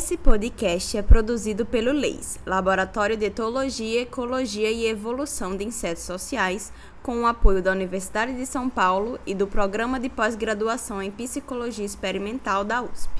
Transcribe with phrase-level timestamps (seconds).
[0.00, 6.72] Esse podcast é produzido pelo LEIS, Laboratório de Etologia, Ecologia e Evolução de Insetos Sociais,
[7.02, 11.84] com o apoio da Universidade de São Paulo e do Programa de Pós-Graduação em Psicologia
[11.84, 13.10] Experimental da USP.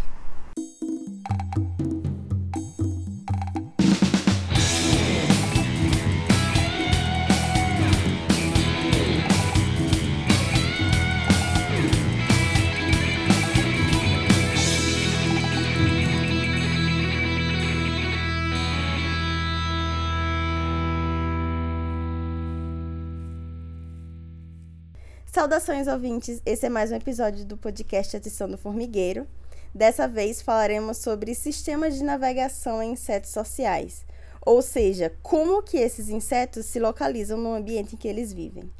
[25.41, 29.27] Saudações ouvintes, esse é mais um episódio do podcast Atenção do Formigueiro.
[29.75, 34.05] Dessa vez falaremos sobre sistemas de navegação em insetos sociais,
[34.45, 38.71] ou seja, como que esses insetos se localizam no ambiente em que eles vivem.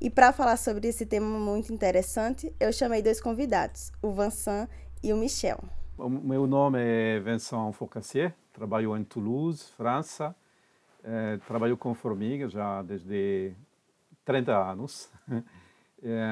[0.00, 4.66] E para falar sobre esse tema muito interessante, eu chamei dois convidados, o Vincent
[5.02, 5.62] e o Michel.
[5.98, 10.34] O meu nome é Vincent Focassier, trabalho em Toulouse, França.
[11.04, 13.52] É, trabalho com formigas já desde
[14.24, 15.10] 30 anos.
[16.02, 16.22] É,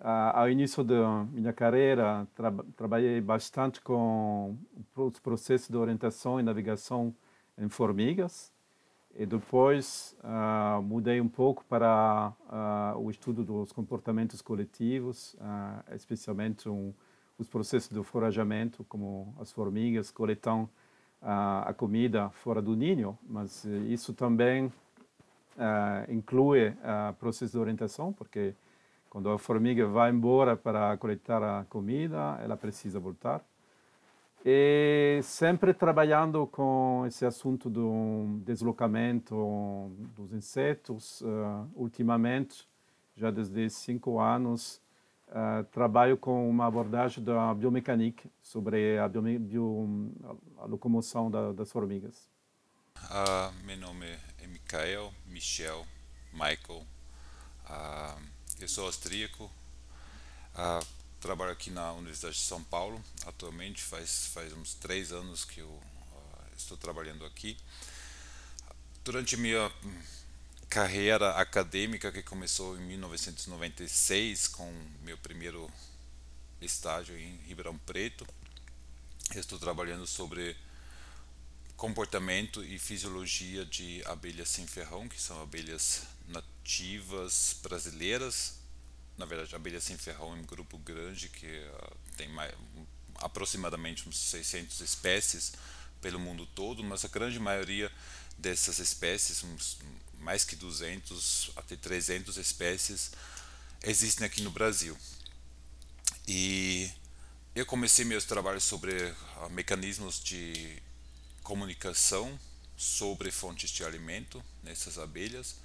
[0.00, 4.56] ao início da minha carreira, tra trabalhei bastante com
[4.96, 7.14] os processos de orientação e navegação
[7.56, 8.52] em formigas.
[9.14, 12.32] E depois uh, mudei um pouco para
[12.94, 16.92] uh, o estudo dos comportamentos coletivos, uh, especialmente um,
[17.36, 20.68] os processos de forajamento, como as formigas coletam
[21.20, 24.72] a comida fora do ninho, mas isso também
[26.08, 26.68] inclui
[27.10, 28.54] o processo de orientação, porque
[29.10, 33.44] quando a formiga vai embora para coletar a comida, ela precisa voltar.
[34.44, 42.68] E sempre trabalhando com esse assunto do deslocamento dos insetos, uh, ultimamente,
[43.16, 44.80] já desde cinco anos,
[45.28, 50.12] uh, trabalho com uma abordagem da biomecânica sobre a, bio, bio,
[50.58, 52.28] a locomoção da, das formigas.
[52.96, 54.06] Uh, meu nome
[54.40, 55.84] é Michael, Michel,
[56.32, 56.86] Michael.
[57.68, 59.44] Uh, eu sou austríaco,
[60.54, 60.86] uh,
[61.20, 65.68] trabalho aqui na Universidade de São Paulo atualmente, faz, faz uns três anos que eu
[65.68, 65.82] uh,
[66.56, 67.56] estou trabalhando aqui.
[69.04, 69.72] Durante minha
[70.68, 74.70] carreira acadêmica, que começou em 1996 com
[75.02, 75.70] meu primeiro
[76.60, 78.26] estágio em Ribeirão Preto,
[79.34, 80.56] estou trabalhando sobre
[81.76, 88.58] comportamento e fisiologia de abelhas sem ferrão, que são abelhas nativas brasileiras.
[89.16, 92.54] Na verdade, abelhas sem ferrão é um grupo grande que uh, tem mais,
[93.16, 95.52] aproximadamente uns 600 espécies
[96.00, 97.90] pelo mundo todo, mas a grande maioria
[98.36, 99.78] dessas espécies, uns,
[100.20, 103.10] mais que 200 até 300 espécies,
[103.82, 104.96] existem aqui no Brasil.
[106.26, 106.90] E
[107.54, 110.80] eu comecei meus trabalhos sobre uh, mecanismos de
[111.42, 112.38] comunicação
[112.76, 115.56] sobre fontes de alimento nessas abelhas.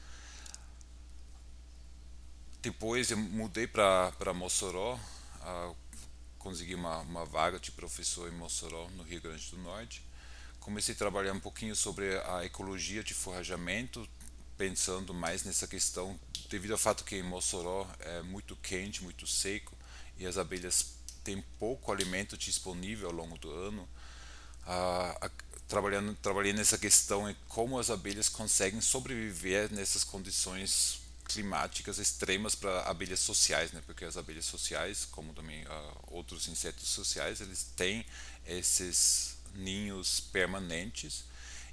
[2.64, 5.76] Depois eu mudei para Mossoró, uh,
[6.40, 10.02] consegui uma, uma vaga de professor em Mossoró, no Rio Grande do Norte.
[10.62, 14.08] Comecei a trabalhar um pouquinho sobre a ecologia de forrajamento,
[14.58, 16.18] pensando mais nessa questão,
[16.50, 19.78] devido ao fato que em Mossoró é muito quente, muito seco,
[20.18, 23.86] e as abelhas têm pouco alimento disponível ao longo do ano.
[25.68, 32.82] Trabalhando trabalhei nessa questão em como as abelhas conseguem sobreviver nessas condições climáticas extremas para
[32.84, 33.82] abelhas sociais, né?
[33.86, 38.06] Porque as abelhas sociais, como também uh, outros insetos sociais, eles têm
[38.46, 41.24] esses ninhos permanentes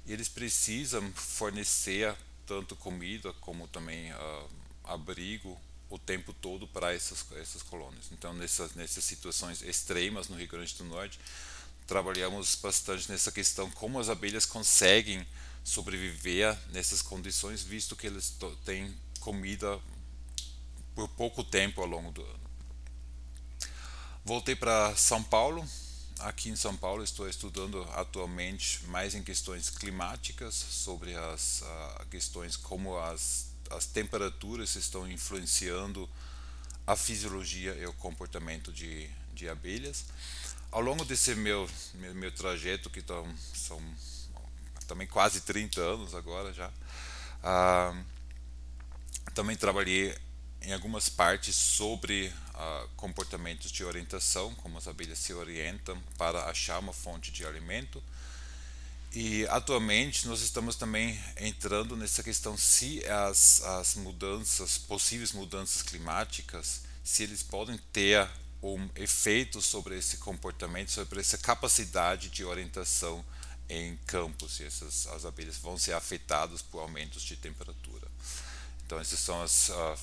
[0.05, 4.49] e eles precisam fornecer tanto comida como também uh,
[4.83, 8.05] abrigo o tempo todo para essas essas colônias.
[8.11, 11.19] Então nessas nessas situações extremas no Rio Grande do Norte
[11.85, 15.27] trabalhamos bastante nessa questão como as abelhas conseguem
[15.63, 18.33] sobreviver nessas condições, visto que eles
[18.65, 19.79] têm comida
[20.93, 22.51] por pouco tempo ao longo do ano.
[24.25, 25.65] Voltei para São Paulo.
[26.19, 32.55] Aqui em São Paulo estou estudando atualmente mais em questões climáticas, sobre as uh, questões
[32.57, 36.07] como as, as temperaturas estão influenciando
[36.85, 40.05] a fisiologia e o comportamento de, de abelhas
[40.71, 43.81] ao longo desse meu, meu, meu trajeto, que tão, são
[44.87, 46.71] também quase 30 anos agora já,
[47.43, 47.93] ah,
[49.33, 50.15] também trabalhei
[50.61, 56.79] em algumas partes sobre ah, comportamentos de orientação, como as abelhas se orientam para achar
[56.79, 58.03] uma fonte de alimento.
[59.13, 66.83] E atualmente nós estamos também entrando nessa questão se as, as mudanças, possíveis mudanças climáticas,
[67.03, 68.29] se eles podem ter
[68.63, 73.25] um efeito sobre esse comportamento, sobre essa capacidade de orientação
[73.67, 78.07] em campos, e essas as abelhas vão ser afetadas por aumentos de temperatura.
[78.91, 79.69] Então, essas são as.
[79.69, 79.97] Uh,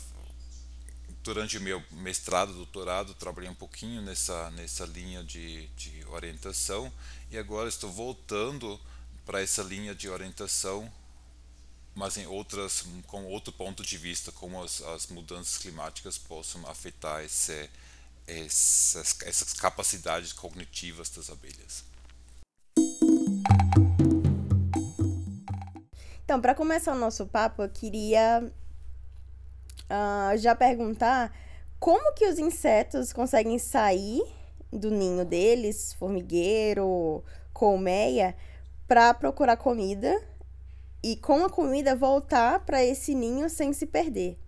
[1.23, 6.91] durante o meu mestrado, doutorado, trabalhei um pouquinho nessa, nessa linha de, de orientação
[7.31, 8.81] e agora estou voltando
[9.27, 10.91] para essa linha de orientação,
[11.95, 17.23] mas em outras, com outro ponto de vista, como as, as mudanças climáticas possam afetar
[17.23, 17.69] esse,
[18.27, 21.85] essas, essas capacidades cognitivas das abelhas.
[26.25, 28.51] Então, para começar o nosso papo, eu queria
[29.91, 31.33] uh, já perguntar
[31.79, 34.23] como que os insetos conseguem sair
[34.73, 38.37] do ninho deles, formigueiro, colmeia,
[38.87, 40.21] para procurar comida
[41.03, 44.39] e com a comida voltar para esse ninho sem se perder.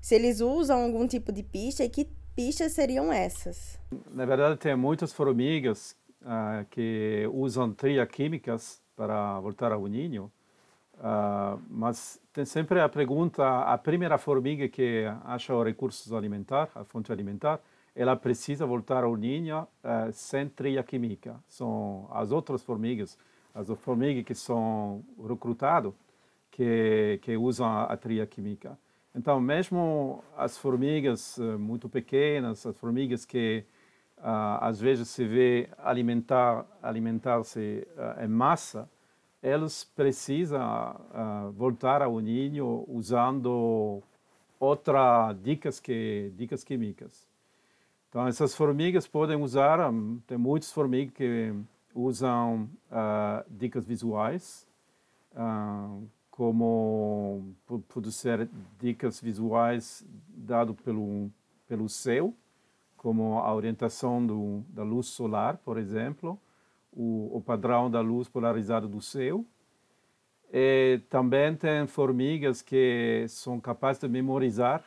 [0.00, 3.78] Se eles usam algum tipo de pista e que pistas seriam essas?
[4.10, 10.30] Na verdade, tem muitas formigas uh, que usam trilhas químicas para voltar ao ninho.
[10.98, 16.84] Uh, mas tem sempre a pergunta, a primeira formiga que acha o recursos alimentar, a
[16.84, 17.60] fonte alimentar,
[17.94, 21.36] ela precisa voltar ao ninho uh, sem trilha química.
[21.48, 23.18] São as outras formigas,
[23.54, 25.92] as formigas que são recrutadas,
[26.50, 28.78] que, que usam a, trilha química.
[29.14, 33.64] Então, mesmo as formigas uh, muito pequenas, as formigas que
[34.18, 37.86] às vezes se vê alimentar alimentar-se
[38.18, 38.88] em massa,
[39.42, 44.02] eles precisam uh, voltar ao ninho usando
[44.58, 47.26] outras dicas que dicas químicas.
[48.08, 51.54] Então essas formigas podem usar, um, tem muitas formigas que
[51.94, 54.66] usam uh, dicas visuais,
[55.32, 57.54] uh, como
[57.88, 58.48] pode ser
[58.78, 60.04] dicas visuais
[60.34, 61.30] dado pelo
[61.66, 62.32] pelo céu,
[62.96, 66.38] como a orientação do, da luz solar, por exemplo,
[66.96, 69.44] o, o padrão da luz polarizada do céu.
[70.52, 74.82] E também tem formigas que são capazes de memorizar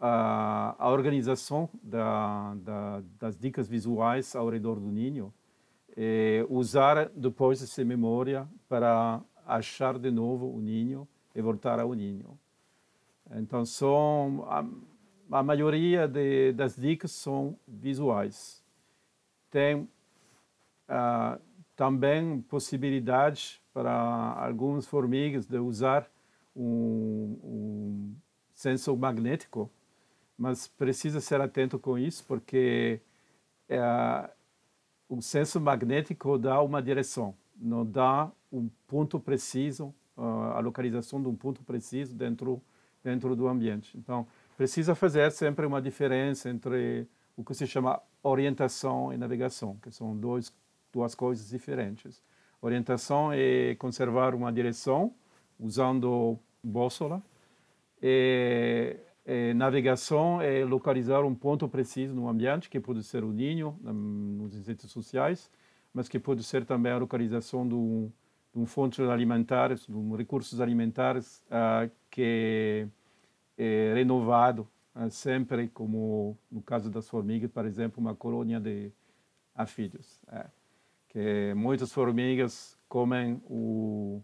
[0.00, 5.32] a, a organização da, da, das dicas visuais ao redor do ninho
[5.96, 12.38] e usar depois essa memória para achar de novo o ninho e voltar ao ninho.
[13.34, 14.64] Então, são, a,
[15.38, 18.62] a maioria de, das dicas são visuais.
[19.50, 19.88] Tem
[20.88, 21.40] uh,
[21.76, 26.10] também possibilidade para algumas formigas de usar
[26.54, 28.16] um, um
[28.52, 29.70] sensor magnético,
[30.36, 33.00] mas precisa ser atento com isso porque
[33.70, 34.30] uh,
[35.08, 41.28] o sensor magnético dá uma direção, não dá um ponto preciso, uh, a localização de
[41.28, 42.62] um ponto preciso dentro
[43.02, 43.96] dentro do ambiente.
[43.98, 44.26] Então
[44.56, 50.16] precisa fazer sempre uma diferença entre o que se chama orientação e navegação, que são
[50.16, 50.54] dois,
[50.92, 52.22] duas coisas diferentes.
[52.60, 55.12] Orientação é conservar uma direção
[55.58, 57.22] usando bússola.
[58.00, 58.96] E,
[59.26, 64.54] e navegação é localizar um ponto preciso no ambiente, que pode ser o ninho, nos
[64.54, 65.50] insetos sociais,
[65.92, 68.12] mas que pode ser também a localização de um,
[68.52, 72.86] de um fonte alimentares, de um recursos alimentares uh, que
[73.58, 78.90] é renovado uh, sempre, como no caso das formigas, por exemplo, uma colônia de
[79.54, 80.22] afídeos.
[80.28, 80.61] É
[81.12, 84.22] que muitas formigas comem o,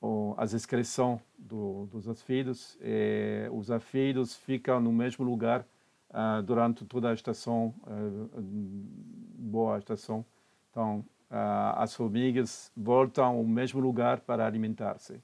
[0.00, 5.66] o, as excreções do, dos afídeos e os afídeos ficam no mesmo lugar
[6.08, 10.24] uh, durante toda a estação, uh, boa estação.
[10.70, 15.20] Então, uh, as formigas voltam ao mesmo lugar para alimentar-se.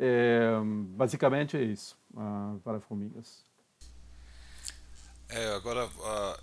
[0.00, 0.52] É,
[0.90, 1.98] basicamente é isso
[2.62, 3.44] para formigas.
[5.28, 5.88] É, agora,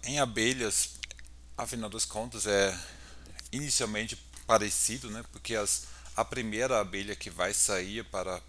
[0.04, 1.00] em abelhas,
[1.58, 2.78] afinal das contas é
[3.52, 5.24] inicialmente parecido, né?
[5.32, 8.42] Porque as, a primeira abelha que vai sair para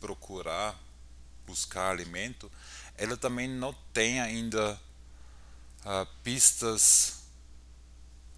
[0.00, 0.78] procurar
[1.46, 2.50] buscar alimento,
[2.96, 4.80] ela também não tem ainda
[5.84, 7.22] uh, pistas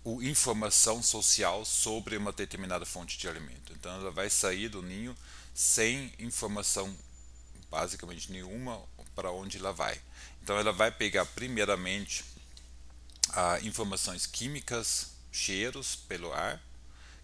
[0.05, 3.73] ou informação social sobre uma determinada fonte de alimento.
[3.73, 5.17] Então ela vai sair do ninho
[5.55, 6.95] sem informação
[7.71, 8.81] basicamente nenhuma
[9.15, 10.01] para onde ela vai.
[10.43, 12.25] Então ela vai pegar primeiramente
[13.31, 16.63] ah, informações químicas, cheiros pelo ar,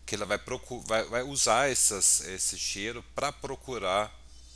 [0.07, 0.39] que ela vai,
[0.87, 4.13] vai, vai usar essas, esse cheiro para procurar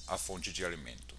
[0.06, 1.14] a fonte de alimento.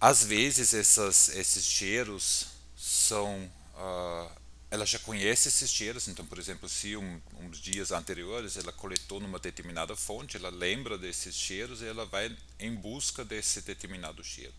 [0.00, 4.30] Às vezes essas, esses cheiros são uh,
[4.70, 9.18] ela já conhece esses cheiros, então, por exemplo, se um, uns dias anteriores ela coletou
[9.18, 14.52] numa determinada fonte, ela lembra desses cheiros e ela vai em busca desse determinado cheiro.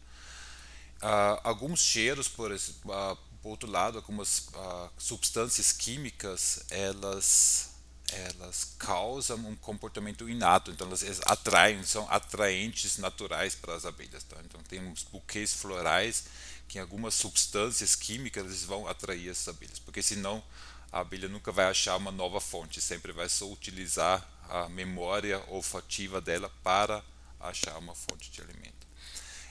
[0.97, 3.17] Uh, alguns cheiros, por, uh,
[3.49, 7.71] por outro lado, algumas uh, substâncias químicas, elas
[8.11, 14.23] elas causam um comportamento inato, então elas atraem, são atraentes naturais para as abelhas.
[14.23, 14.35] Tá?
[14.43, 16.25] Então tem uns buquês florais
[16.67, 20.43] que algumas substâncias químicas eles vão atrair essas abelhas, porque senão
[20.91, 26.19] a abelha nunca vai achar uma nova fonte, sempre vai só utilizar a memória olfativa
[26.19, 27.03] dela para
[27.39, 28.87] achar uma fonte de alimento.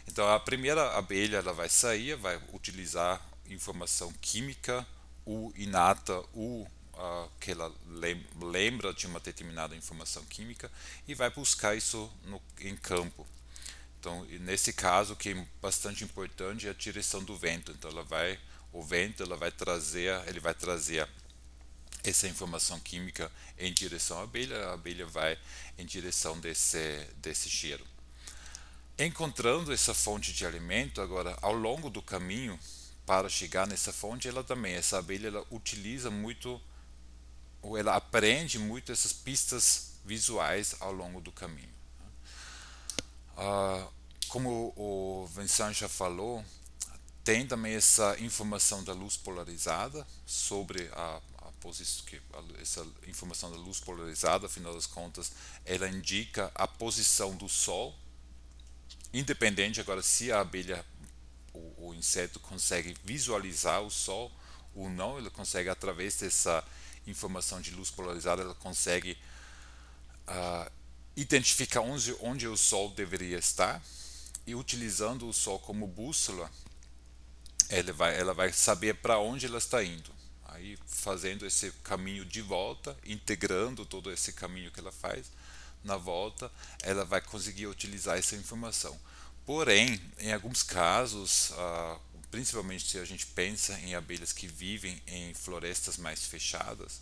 [0.07, 4.87] Então a primeira abelha ela vai sair, vai utilizar informação química,
[5.25, 7.73] o inata, o uh, que ela
[8.40, 10.71] lembra de uma determinada informação química
[11.07, 13.26] e vai buscar isso no, em campo.
[14.00, 17.73] Então, nesse caso, o que é bastante importante é a direção do vento.
[17.73, 18.38] Então, ela vai,
[18.73, 21.09] o vento, ela vai trazer, ele vai trazer
[22.05, 25.37] essa informação química em direção à abelha, a abelha vai
[25.76, 27.85] em direção desse, desse cheiro.
[28.97, 32.59] Encontrando essa fonte de alimento, agora, ao longo do caminho,
[33.09, 36.61] para chegar nessa fonte, ela também, essa abelha, ela utiliza muito,
[37.62, 41.73] ou ela aprende muito essas pistas visuais ao longo do caminho.
[43.35, 43.91] Uh,
[44.29, 46.45] como o Vincent já falou,
[47.25, 52.05] tem também essa informação da luz polarizada sobre a, a posição,
[52.61, 55.33] essa informação da luz polarizada, afinal das contas,
[55.65, 57.99] ela indica a posição do Sol,
[59.15, 60.85] independente agora se a abelha
[61.78, 64.30] o, inseto consegue visualizar o Sol
[64.75, 66.62] ou não, ele consegue, através dessa
[67.06, 69.16] informação de luz polarizada, ele consegue
[70.28, 70.70] uh,
[71.16, 73.82] identificar onde, onde o Sol deveria estar
[74.47, 76.50] e utilizando o Sol como bússola,
[77.68, 80.11] ela vai, ela vai saber para onde ela está indo.
[80.47, 85.30] Aí, fazendo esse caminho de volta, integrando todo esse caminho que ela faz,
[85.85, 86.50] na volta,
[86.82, 88.99] ela vai conseguir utilizar essa informação.
[89.49, 91.99] Porém, em alguns casos, uh,
[92.31, 97.00] principalmente se a gente pensa em abelhas que vivem em florestas mais fechadas,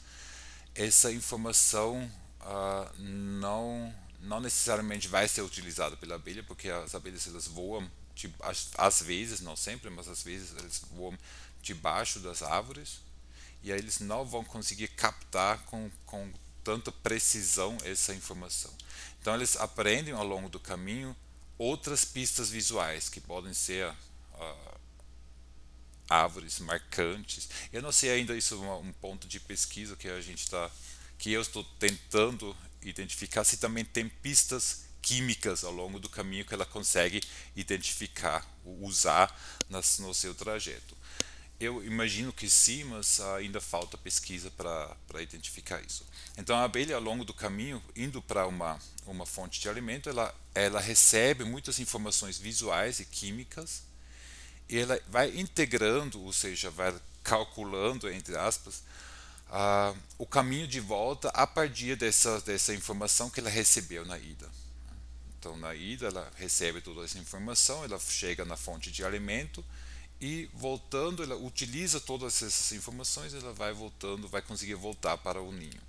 [0.72, 2.08] essa informação
[2.40, 7.90] uh, não não necessariamente vai ser utilizada pela abelha, porque as abelhas elas voam,
[8.78, 11.18] às vezes, não sempre, mas às vezes eles voam
[11.60, 13.00] debaixo das árvores
[13.60, 18.72] e aí eles não vão conseguir captar com, com tanta precisão essa informação.
[19.20, 21.16] Então eles aprendem ao longo do caminho
[21.58, 24.80] outras pistas visuais que podem ser uh,
[26.08, 27.48] árvores marcantes.
[27.72, 30.70] Eu não sei ainda isso é um ponto de pesquisa que a gente está,
[31.18, 36.54] que eu estou tentando identificar se também tem pistas químicas ao longo do caminho que
[36.54, 37.22] ela consegue
[37.54, 39.34] identificar, usar
[39.68, 40.95] nas, no seu trajeto.
[41.58, 46.04] Eu imagino que sim, mas ainda falta pesquisa para identificar isso.
[46.36, 50.34] Então a abelha ao longo do caminho, indo para uma, uma fonte de alimento, ela,
[50.54, 53.84] ela recebe muitas informações visuais e químicas,
[54.68, 58.82] e ela vai integrando, ou seja, vai calculando, entre aspas,
[60.18, 64.50] o caminho de volta a partir dessa, dessa informação que ela recebeu na ida.
[65.38, 69.64] Então, na ida, ela recebe toda essa informação, ela chega na fonte de alimento,
[70.20, 75.52] e voltando, ela utiliza todas essas informações, ela vai voltando, vai conseguir voltar para o
[75.52, 75.80] ninho.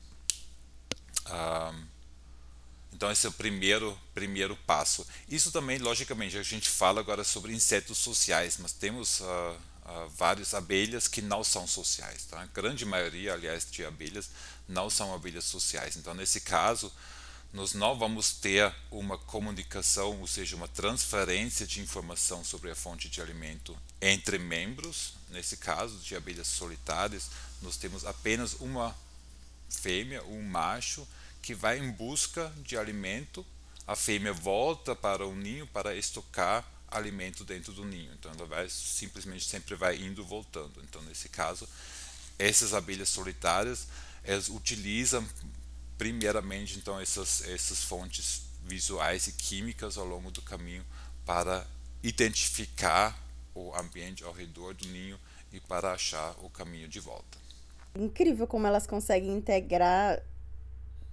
[1.26, 1.74] Ah,
[2.94, 5.06] então esse é o primeiro primeiro passo.
[5.30, 10.54] Isso também, logicamente, a gente fala agora sobre insetos sociais, mas temos uh, uh, várias
[10.54, 12.26] abelhas que não são sociais.
[12.26, 12.42] Tá?
[12.42, 14.30] A grande maioria, aliás, de abelhas
[14.68, 15.96] não são abelhas sociais.
[15.96, 16.92] Então, nesse caso,
[17.54, 23.10] nós não vamos ter uma comunicação, ou seja, uma transferência de informação sobre a fonte
[23.10, 25.14] de alimento entre membros.
[25.30, 27.30] Nesse caso, de abelhas solitárias,
[27.62, 28.96] nós temos apenas uma
[29.70, 31.08] fêmea, um macho,
[31.42, 33.46] que vai em busca de alimento.
[33.88, 38.12] A fêmea volta para o ninho para estocar alimento dentro do ninho.
[38.14, 40.82] Então, ela vai simplesmente sempre vai indo voltando.
[40.84, 41.68] Então, nesse caso,
[42.38, 43.88] essas abelhas solitárias,
[44.24, 45.28] elas utilizam
[45.98, 50.86] primeiramente então essas essas fontes visuais e químicas ao longo do caminho
[51.26, 51.66] para
[52.04, 53.18] identificar
[53.56, 55.20] o ambiente ao redor do ninho
[55.52, 57.38] e para achar o caminho de volta.
[57.96, 60.22] Incrível como elas conseguem integrar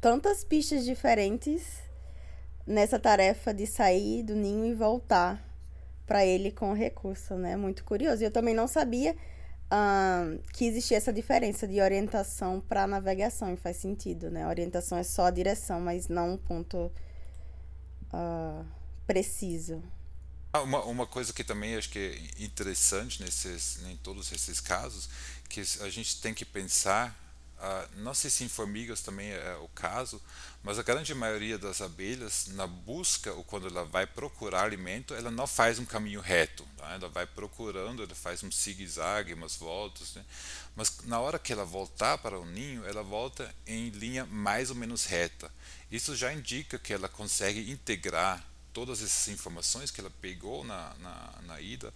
[0.00, 1.62] tantas pistas diferentes
[2.66, 5.42] nessa tarefa de sair do ninho e voltar
[6.06, 7.56] para ele com o recurso, né?
[7.56, 8.22] Muito curioso.
[8.22, 9.16] Eu também não sabia
[10.52, 14.44] que existia essa diferença de orientação para navegação e faz sentido, né?
[14.44, 16.92] A orientação é só a direção, mas não um ponto
[18.12, 18.64] uh,
[19.06, 19.82] preciso.
[20.52, 25.08] Ah, uma, uma coisa que também acho que é interessante nesses, em todos esses casos,
[25.48, 27.23] que a gente tem que pensar
[27.64, 30.20] uh, não sei se em formigas também é o caso,
[30.62, 35.30] mas a grande maioria das abelhas, na busca ou quando ela vai procurar alimento, ela
[35.30, 36.66] não faz um caminho reto.
[36.76, 36.92] Tá?
[36.92, 40.14] Ela vai procurando, ela faz um zigue-zague, umas voltas.
[40.14, 40.24] Né?
[40.76, 44.76] Mas na hora que ela voltar para o ninho, ela volta em linha mais ou
[44.76, 45.50] menos reta.
[45.90, 51.34] Isso já indica que ela consegue integrar todas essas informações que ela pegou na, na,
[51.42, 51.92] na ida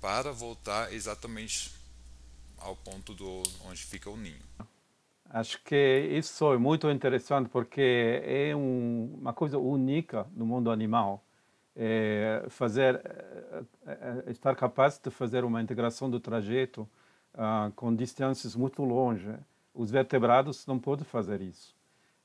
[0.00, 1.72] para voltar exatamente
[2.58, 4.40] ao ponto do onde fica o ninho.
[5.32, 11.24] Acho que isso é muito interessante porque é um, uma coisa única no mundo animal.
[11.74, 13.00] É fazer,
[13.86, 16.86] é, é, estar capaz de fazer uma integração do trajeto
[17.32, 19.34] uh, com distâncias muito longe.
[19.72, 21.74] Os vertebrados não podem fazer isso.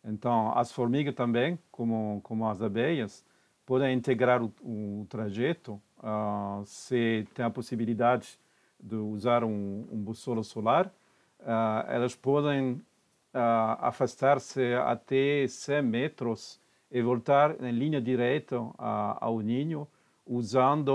[0.03, 3.23] Então, as formigas também, como, como as abelhas,
[3.65, 8.37] podem integrar o, o trajeto uh, se tem a possibilidade
[8.77, 10.87] de usar um, um bússola solar,
[11.39, 12.81] uh, elas podem
[13.33, 16.59] afastar-se até 100 metros
[16.91, 19.87] e voltar em linha direta ao ninho,
[20.25, 20.91] usando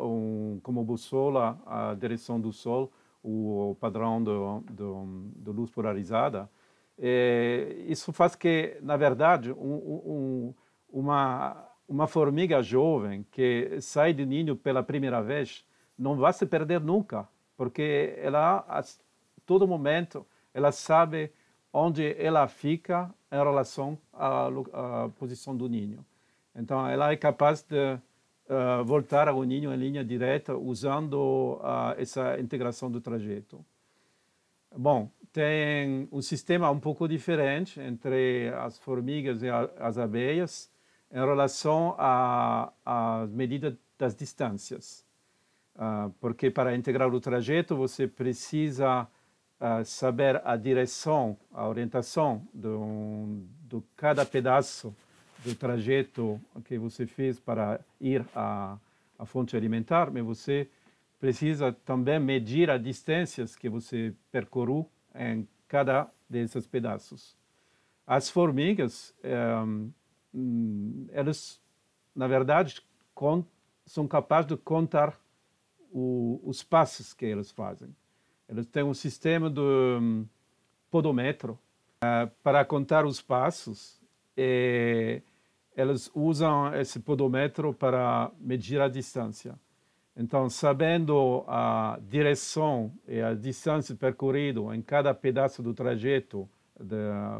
[0.00, 6.48] um, como bússola a direção do sol, o padrão de luz polarizada.
[6.98, 10.54] E isso faz que, na verdade, um, um,
[10.88, 15.64] uma, uma formiga jovem que sai do ninho pela primeira vez
[15.98, 18.82] não vai se perder nunca, porque ela, a
[19.46, 21.32] todo momento, ela sabe
[21.76, 26.06] onde ela fica em relação à, à posição do ninho.
[26.54, 32.38] Então, ela é capaz de uh, voltar ao ninho em linha direta usando uh, essa
[32.38, 33.64] integração do trajeto.
[34.76, 40.70] Bom, tem um sistema um pouco diferente entre as formigas e a, as abelhas
[41.10, 45.04] em relação à medida das distâncias.
[45.74, 49.08] Uh, porque para integrar o trajeto você precisa
[49.64, 52.68] uh, saber a direção, a orientação de,
[53.96, 54.94] cada pedaço
[55.42, 58.78] do trajeto que você fez para ir à,
[59.18, 60.68] à fonte alimentar, mas você
[61.18, 67.36] precisa também medir as distâncias que você percorreu em cada desses pedaços.
[68.06, 69.90] As formigas, um,
[70.34, 71.60] eh, elas,
[72.14, 72.82] na verdade,
[73.86, 75.18] são capazes de contar
[75.90, 77.94] o, os passos que eles fazem.
[78.48, 80.26] Eles têm um sistema de um,
[80.90, 81.58] podômetro
[82.02, 84.00] uh, para contar os passos.
[84.36, 85.22] E
[85.76, 89.58] eles usam esse podômetro para medir a distância.
[90.16, 96.96] Então, sabendo a direção e a distância percorrida em cada pedaço do trajeto de,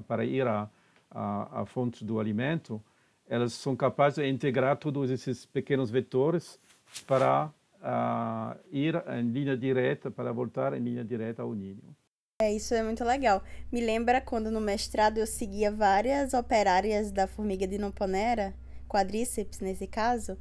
[0.08, 0.68] para ir à,
[1.10, 2.82] à fonte do alimento,
[3.28, 6.58] elas são capazes de integrar todos esses pequenos vetores
[7.06, 7.50] para
[7.84, 11.94] uh, ir em linha direta para voltar em linha direta ao ninho.
[12.42, 13.42] É, isso é muito legal.
[13.70, 18.54] Me lembra quando no mestrado eu seguia várias operárias da formiga de Noponera,
[18.88, 20.36] quadríceps nesse caso,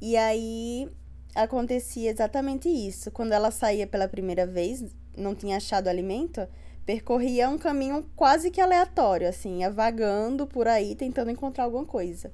[0.00, 0.88] e aí
[1.34, 3.10] acontecia exatamente isso.
[3.10, 4.84] Quando ela saía pela primeira vez,
[5.16, 6.46] não tinha achado alimento,
[6.86, 12.32] percorria um caminho quase que aleatório, assim, ia vagando por aí tentando encontrar alguma coisa.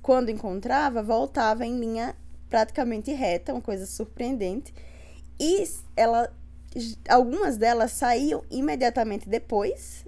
[0.00, 2.16] Quando encontrava, voltava em linha
[2.52, 4.74] praticamente reta, uma coisa surpreendente.
[5.40, 5.64] E
[5.96, 6.30] ela,
[7.08, 10.04] algumas delas saíam imediatamente depois,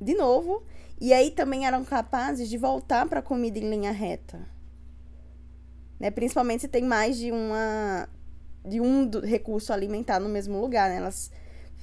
[0.00, 0.64] de novo,
[1.00, 4.44] e aí também eram capazes de voltar para a comida em linha reta.
[6.00, 6.10] Né?
[6.10, 8.08] Principalmente se tem mais de uma
[8.66, 10.96] de um recurso alimentar no mesmo lugar, né?
[10.96, 11.30] Elas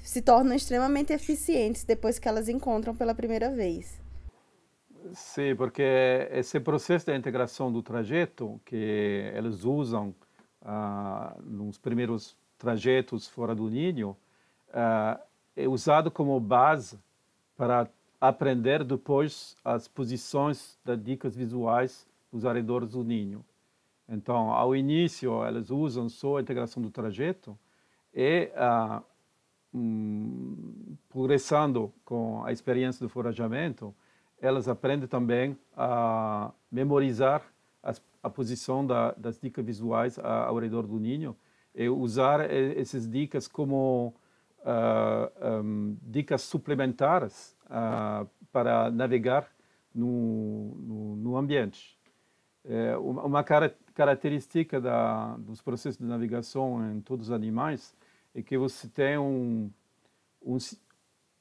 [0.03, 4.01] se tornam extremamente eficientes depois que elas encontram pela primeira vez.
[5.13, 5.81] Sim, porque
[6.31, 8.75] esse processo de integração do trajeto que
[9.35, 10.13] eles usam
[10.61, 14.15] ah, nos primeiros trajetos fora do ninho
[14.71, 15.19] ah,
[15.55, 16.99] é usado como base
[17.57, 23.43] para aprender depois as posições das dicas visuais dos arredores do ninho.
[24.07, 27.57] Então, ao início, eles usam só a integração do trajeto
[28.13, 29.01] e, ah,
[29.73, 33.95] um, progressando com a experiência do forajamento,
[34.41, 37.43] elas aprendem também a memorizar
[37.81, 41.37] as, a posição da, das dicas visuais ao redor do ninho
[41.73, 44.13] e usar essas dicas como
[44.59, 49.47] uh, ah, um, dicas suplementares uh, para navegar
[49.93, 51.97] no, no, no ambiente.
[52.63, 57.95] É, uma cara, característica da, dos processos de navegação em todos os animais
[58.35, 59.71] é que você tem um,
[60.45, 60.57] um,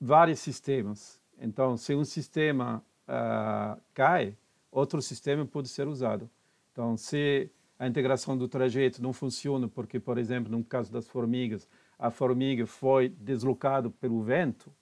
[0.00, 1.20] vários sistemas.
[1.38, 4.36] Então, se um sistema uh, cai,
[4.70, 6.30] outro sistema pode ser usado.
[6.72, 11.68] Então, se a integração do trajeto não funciona porque, por exemplo, no caso das formigas,
[11.98, 14.72] a formiga foi deslocada pelo vento,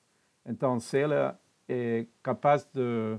[0.46, 1.38] Então, se ela
[1.68, 3.18] é capaz de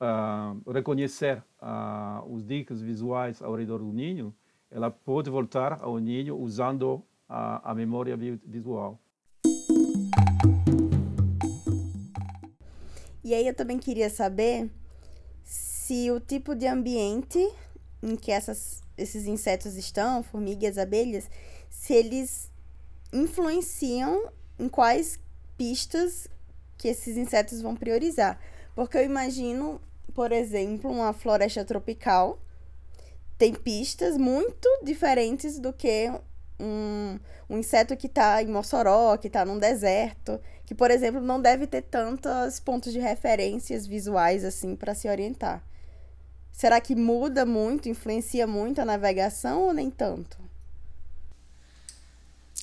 [0.00, 4.34] uh, reconhecer uh, os dicas visuais ao redor do ninho,
[4.70, 8.98] ela pode voltar ao ninho usando a, a memória visual.
[13.24, 14.70] E aí eu também queria saber
[15.42, 17.38] se o tipo de ambiente
[18.02, 21.30] em que essas, esses insetos estão, formigas, abelhas,
[21.70, 22.50] se eles
[23.10, 25.18] influenciam em quais
[25.56, 26.28] pistas
[26.76, 28.38] que esses insetos vão priorizar.
[28.74, 29.80] Porque eu imagino,
[30.14, 32.38] por exemplo, uma floresta tropical
[33.38, 36.10] tem pistas muito diferentes do que
[36.60, 41.40] um, um inseto que está em Mossoró, que está num deserto, que, por exemplo, não
[41.40, 45.62] deve ter tantos pontos de referências visuais assim para se orientar.
[46.52, 50.38] Será que muda muito, influencia muito a navegação ou nem tanto?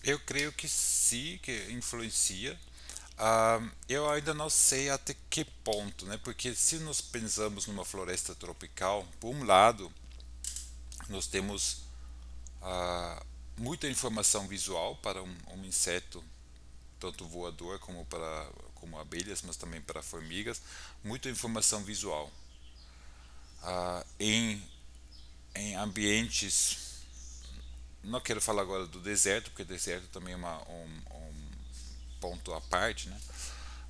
[0.04, 2.58] Eu creio que sim, que influencia.
[3.20, 6.20] Uh, eu ainda não sei até que ponto, né?
[6.24, 9.92] Porque se nós pensamos numa floresta tropical, por um lado,
[11.08, 11.84] nós temos
[12.62, 13.24] uh,
[13.58, 16.24] muita informação visual para um, um, inseto,
[17.02, 20.62] tanto voador como para como abelhas, mas também para formigas,
[21.04, 22.32] muita informação visual.
[23.62, 24.64] Uh, em,
[25.54, 27.04] em ambientes,
[28.04, 31.34] não quero falar agora do deserto, porque deserto também é uma, um, um
[32.20, 33.20] ponto à parte, né?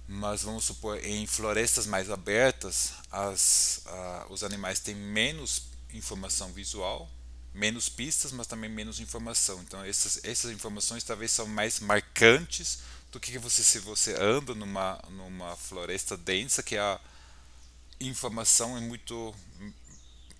[0.07, 7.09] mas vamos supor em florestas mais abertas as, uh, os animais têm menos informação visual
[7.53, 12.79] menos pistas mas também menos informação então essas, essas informações talvez são mais marcantes
[13.11, 16.99] do que você se você anda numa numa floresta densa que a
[17.99, 19.35] informação é muito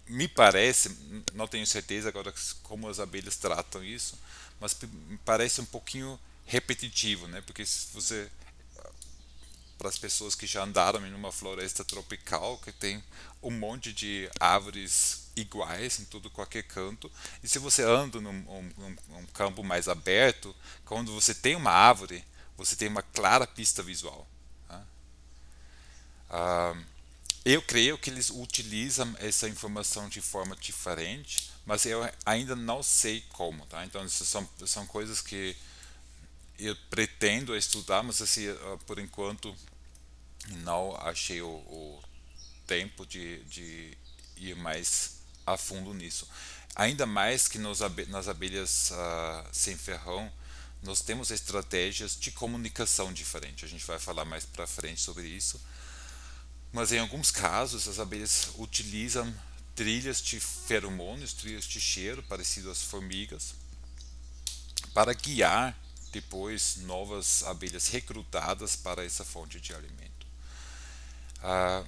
[0.08, 0.90] me parece
[1.34, 4.18] não tenho certeza agora como as abelhas tratam isso
[4.60, 4.78] mas
[5.26, 7.42] parece um pouquinho repetitivo, né?
[7.42, 8.30] Porque se você
[9.78, 13.04] para as pessoas que já andaram em uma floresta tropical que tem
[13.42, 18.96] um monte de árvores iguais em todo qualquer canto e se você anda num, num,
[19.10, 20.56] num campo mais aberto
[20.86, 22.24] quando você tem uma árvore
[22.66, 24.28] você tem uma clara pista visual
[24.68, 24.84] tá?
[26.30, 26.76] ah,
[27.44, 33.22] eu creio que eles utilizam essa informação de forma diferente mas eu ainda não sei
[33.30, 35.56] como tá então são, são coisas que
[36.62, 39.56] eu pretendo estudar, mas assim, ah, por enquanto
[40.64, 42.04] não achei o, o
[42.68, 43.98] tempo de, de,
[44.38, 46.28] ir mais a fundo nisso.
[46.76, 50.32] Ainda mais que nos, nas abelhas uh, sem ferrão,
[50.82, 53.64] nós temos estratégias de comunicação diferentes.
[53.64, 55.62] A gente vai falar mais para frente sobre isso.
[56.72, 59.32] Mas em alguns casos, as abelhas utilizam
[59.76, 63.54] trilhas de feromônios, trilhas de cheiro, parecido às formigas,
[64.94, 65.78] para guiar
[66.12, 70.28] depois novas abelhas recrutadas para essa fonte de alimento.
[71.42, 71.84] Ah,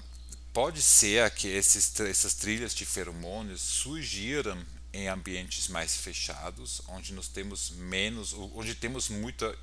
[0.53, 7.27] pode ser que esses, essas trilhas de feromônios surgiram em ambientes mais fechados, onde nós
[7.27, 9.57] temos menos, onde temos muita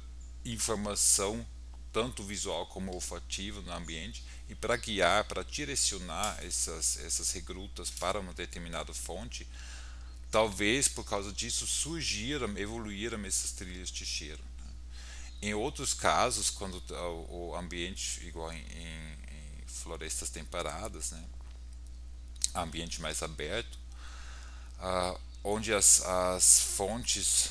[0.44, 1.46] informação,
[1.92, 8.18] tanto visual como olfativa no ambiente, e para guiar, para direcionar essas, essas recrutas para
[8.18, 9.46] uma determinada fonte,
[10.30, 14.42] talvez por causa disso surgiram, evoluíram essas trilhas de cheiro.
[15.40, 16.82] Em outros casos, quando
[17.30, 21.24] o ambiente, igual em, em, em florestas temperadas, né,
[22.54, 23.79] ambiente mais aberto,
[24.80, 27.50] uh, onde as, as fontes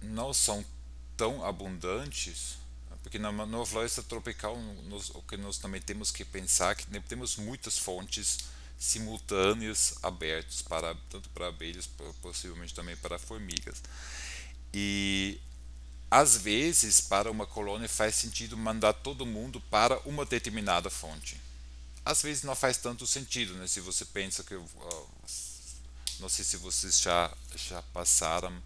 [0.00, 0.64] não são
[1.16, 2.58] tão abundantes,
[3.02, 4.56] porque na, na floresta tropical
[4.88, 8.38] nós, o que nós também temos que pensar que temos muitas fontes
[8.78, 11.88] simultâneas abertas para tanto para abelhas
[12.20, 13.80] possivelmente também para formigas
[14.74, 15.40] e
[16.12, 21.40] às vezes, para uma colônia faz sentido mandar todo mundo para uma determinada fonte.
[22.04, 23.66] Às vezes não faz tanto sentido, né?
[23.66, 25.08] Se você pensa que uh,
[26.22, 28.62] não sei se vocês já já passaram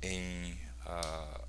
[0.00, 0.52] em
[0.86, 1.48] uh,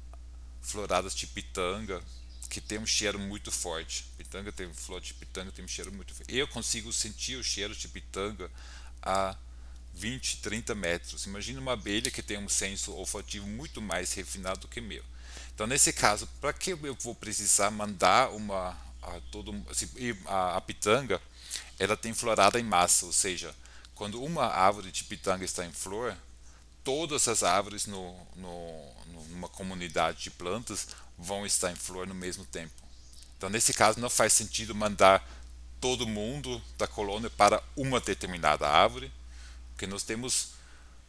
[0.59, 2.01] floradas de pitanga
[2.49, 4.05] que tem um cheiro muito forte.
[4.17, 6.35] Pitanga tem flor de pitanga tem um cheiro muito forte.
[6.35, 8.49] Eu consigo sentir o cheiro de pitanga
[9.03, 9.37] a
[9.93, 11.25] 20, 30 metros.
[11.27, 15.03] Imagina uma abelha que tem um senso olfativo muito mais refinado do que meu.
[15.53, 19.53] Então, nesse caso, para que eu vou precisar mandar uma a todo
[20.25, 21.21] a, a pitanga,
[21.77, 23.55] ela tem florada em massa, ou seja,
[23.95, 26.15] quando uma árvore de pitanga está em flor,
[26.83, 28.91] todas as árvores no, no,
[29.29, 32.73] numa comunidade de plantas vão estar em flor no mesmo tempo.
[33.37, 35.27] Então, nesse caso, não faz sentido mandar
[35.79, 39.11] todo mundo da colônia para uma determinada árvore,
[39.71, 40.49] porque nós temos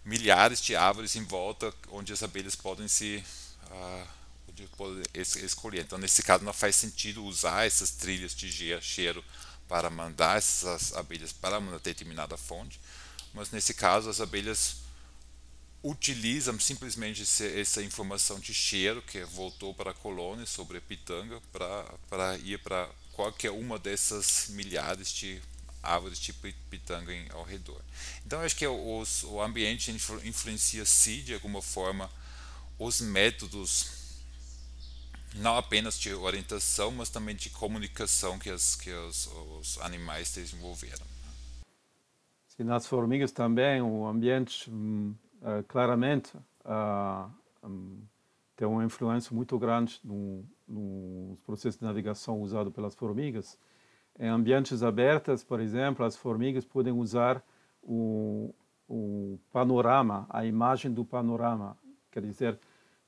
[0.04, 3.24] milhares de árvores em volta onde as abelhas podem se
[3.64, 4.06] uh,
[4.48, 5.02] onde pode
[5.44, 5.80] escolher.
[5.80, 9.24] Então, nesse caso, não faz sentido usar essas trilhas de cheiro
[9.68, 12.80] para mandar essas abelhas para uma determinada fonte,
[13.34, 14.76] mas nesse caso as abelhas
[15.82, 21.40] utilizam simplesmente essa informação de cheiro que voltou para a colônia sobre a pitanga
[22.10, 25.40] para ir para qualquer uma dessas milhares de
[25.82, 27.80] árvores de pitanga ao redor.
[28.24, 32.10] Então acho que os, o ambiente influencia sim de alguma forma
[32.78, 33.95] os métodos
[35.36, 39.26] não apenas de orientação, mas também de comunicação que, as, que os,
[39.58, 41.06] os animais desenvolveram.
[42.48, 47.30] Sim, nas formigas também o ambiente hum, uh, claramente uh,
[47.62, 48.00] um,
[48.56, 53.58] tem uma influência muito grande no, no processo de navegação usado pelas formigas.
[54.18, 57.44] Em ambientes abertos, por exemplo, as formigas podem usar
[57.82, 58.54] o,
[58.88, 61.76] o panorama, a imagem do panorama,
[62.10, 62.58] quer dizer,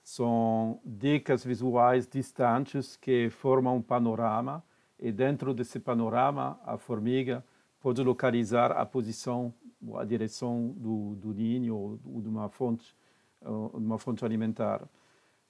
[0.09, 4.64] são dicas visuais distantes que formam um panorama
[4.99, 7.44] e dentro desse panorama a formiga
[7.79, 9.53] pode localizar a posição,
[9.97, 12.97] a direção do, do ninho ou de uma fonte,
[13.42, 14.88] uma fonte alimentar.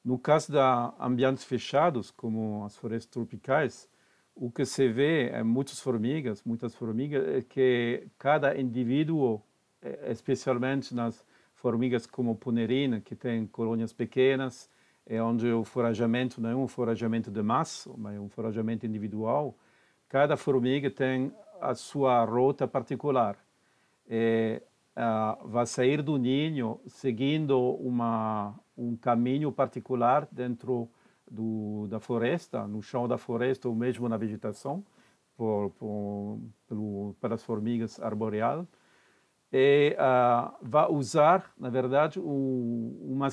[0.05, 0.59] No caso de
[0.99, 3.89] ambientes fechados, como as florestas tropicais,
[4.35, 9.41] o que se vê em muitas formigas, muitas formigas, é que cada indivíduo,
[9.81, 11.25] eh, especialmente nas
[11.59, 14.71] formigas como punerina, que tem colônias pequenas,
[15.05, 19.57] é onde o forajamento não é um forajamento de massa, mas é um forajamento individual.
[20.09, 23.37] Cada formiga tem a sua rota particular.
[24.09, 24.63] É,
[24.97, 30.89] uh, vai sair do ninho seguindo uma, um caminho particular dentro
[31.29, 34.85] do, da floresta, no chão da floresta ou mesmo na vegetação,
[35.37, 38.65] por, por, pelo, pelas formigas arboreais
[39.53, 43.29] uh, vai usar, na verdade, um, uma,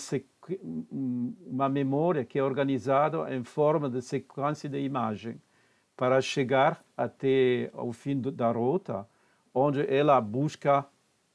[1.46, 5.42] uma memória que é organizada em forma de sequência de imagem
[5.96, 9.08] para chegar até o fim da rota,
[9.54, 10.86] onde ela busca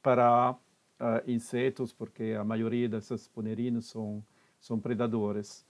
[0.03, 4.25] para uh, insetos, porque a maioria dessas ponerinas são,
[4.59, 5.67] são predadores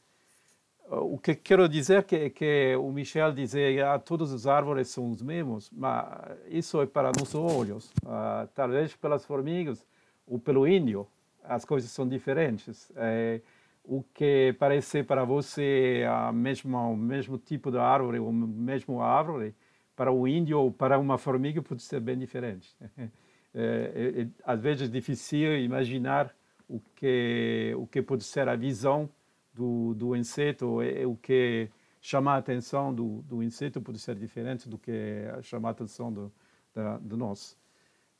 [0.90, 5.22] o que quero dizer que que o Michel dizia ah, todos os árvores são os
[5.22, 6.06] mesmos, mas
[6.48, 7.90] isso é para nossos olhos.
[8.04, 9.86] Uh, talvez pelas formigas
[10.26, 11.06] ou pelo índio
[11.44, 12.92] as coisas são diferentes.
[12.96, 13.40] É,
[13.84, 19.54] o que parece para você a mesma, o mesmo tipo de árvore, o mesmo árvore,
[19.96, 22.74] para o índio ou para uma formiga pode ser bem diferente.
[23.52, 26.32] É, é, é, às vezes é difícil imaginar
[26.68, 29.10] o que o que pode ser a visão
[29.52, 34.14] do, do inseto é, é o que chama a atenção do, do inseto pode ser
[34.14, 36.32] diferente do que chama a atenção do,
[36.74, 37.58] da, do nosso.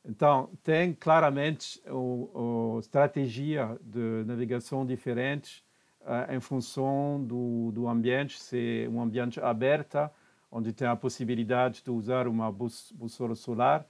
[0.03, 5.63] Então, tem claramente uma estratégia de navegação diferente
[6.01, 10.09] uh, em função do, do ambiente, se é um ambiente aberto,
[10.51, 13.85] onde tem a possibilidade de usar uma bússola solar,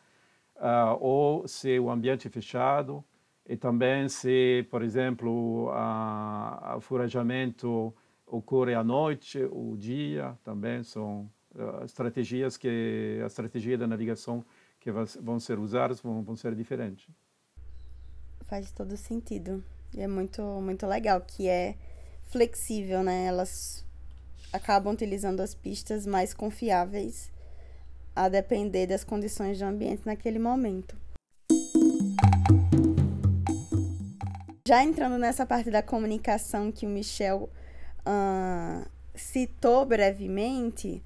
[0.58, 3.04] uh, ou se um ambiente fechado,
[3.52, 7.94] e também se, por exemplo, o forajamento
[8.26, 14.42] ocorre à noite ou dia, também são uh, estratégias que a estratégia da navegação
[14.80, 17.10] que vão ser usadas vão, vão ser diferentes.
[18.44, 19.62] Faz todo sentido.
[19.94, 21.76] E é muito muito legal que é
[22.28, 23.26] flexível, né?
[23.26, 23.86] Elas
[24.54, 27.30] acabam utilizando as pistas mais confiáveis
[28.16, 31.01] a depender das condições do ambiente naquele momento.
[34.72, 37.50] Já entrando nessa parte da comunicação que o Michel
[38.08, 41.04] uh, citou brevemente,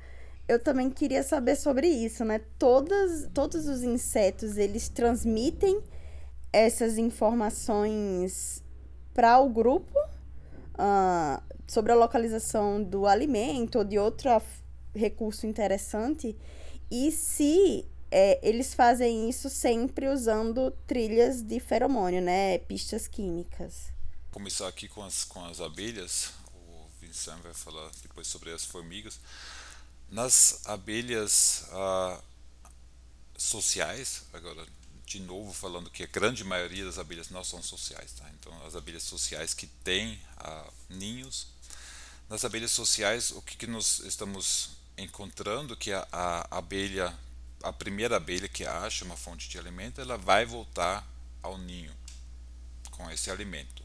[0.48, 2.42] eu também queria saber sobre isso, né?
[2.60, 5.82] Todas, todos os insetos, eles transmitem
[6.54, 8.64] essas informações
[9.16, 14.30] para o grupo uh, sobre a localização do alimento ou de outro
[14.94, 16.38] recurso interessante.
[16.92, 17.84] E se
[18.18, 22.60] é, eles fazem isso sempre usando trilhas de feromônio, né?
[22.60, 23.92] Pistas químicas.
[24.32, 26.32] Começar aqui com as, com as abelhas.
[26.54, 29.20] O Vincent vai falar depois sobre as formigas.
[30.10, 32.22] Nas abelhas ah,
[33.38, 34.66] sociais, agora
[35.06, 38.32] de novo falando que a grande maioria das abelhas não são sociais, tá?
[38.40, 41.48] Então as abelhas sociais que têm ah, ninhos,
[42.30, 47.14] nas abelhas sociais o que, que nós estamos encontrando que a, a abelha
[47.66, 51.06] a primeira abelha que acha uma fonte de alimento, ela vai voltar
[51.42, 51.92] ao ninho
[52.92, 53.84] com esse alimento.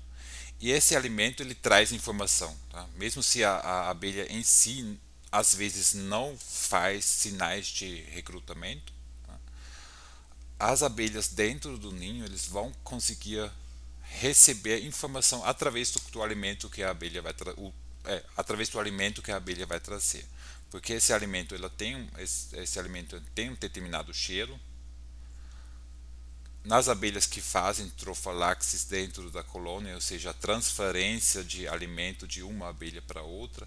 [0.61, 2.87] E esse alimento ele traz informação, tá?
[2.97, 4.99] mesmo se a, a abelha em si
[5.33, 8.93] às vezes não faz sinais de recrutamento,
[9.27, 9.38] tá?
[10.59, 13.51] as abelhas dentro do ninho eles vão conseguir
[14.03, 17.35] receber informação através do, do alimento que a abelha vai
[18.05, 20.27] é, através do alimento que a abelha vai trazer.
[20.71, 24.59] Porque esse alimento, ela tem, esse, esse alimento tem um determinado cheiro.
[26.65, 32.43] Nas abelhas que fazem trofalaxis dentro da colônia, ou seja, a transferência de alimento de
[32.43, 33.67] uma abelha para outra,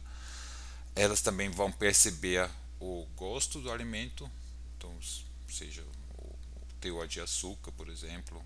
[0.96, 4.30] elas também vão perceber o gosto do alimento,
[4.78, 4.98] então,
[5.50, 5.82] seja
[6.18, 6.36] o
[6.80, 8.44] teor de açúcar, por exemplo,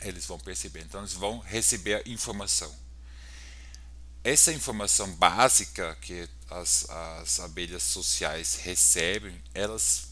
[0.00, 0.80] eles vão perceber.
[0.80, 2.74] Então, eles vão receber informação.
[4.28, 10.08] Essa informação básica que as, as abelhas sociais recebem, elas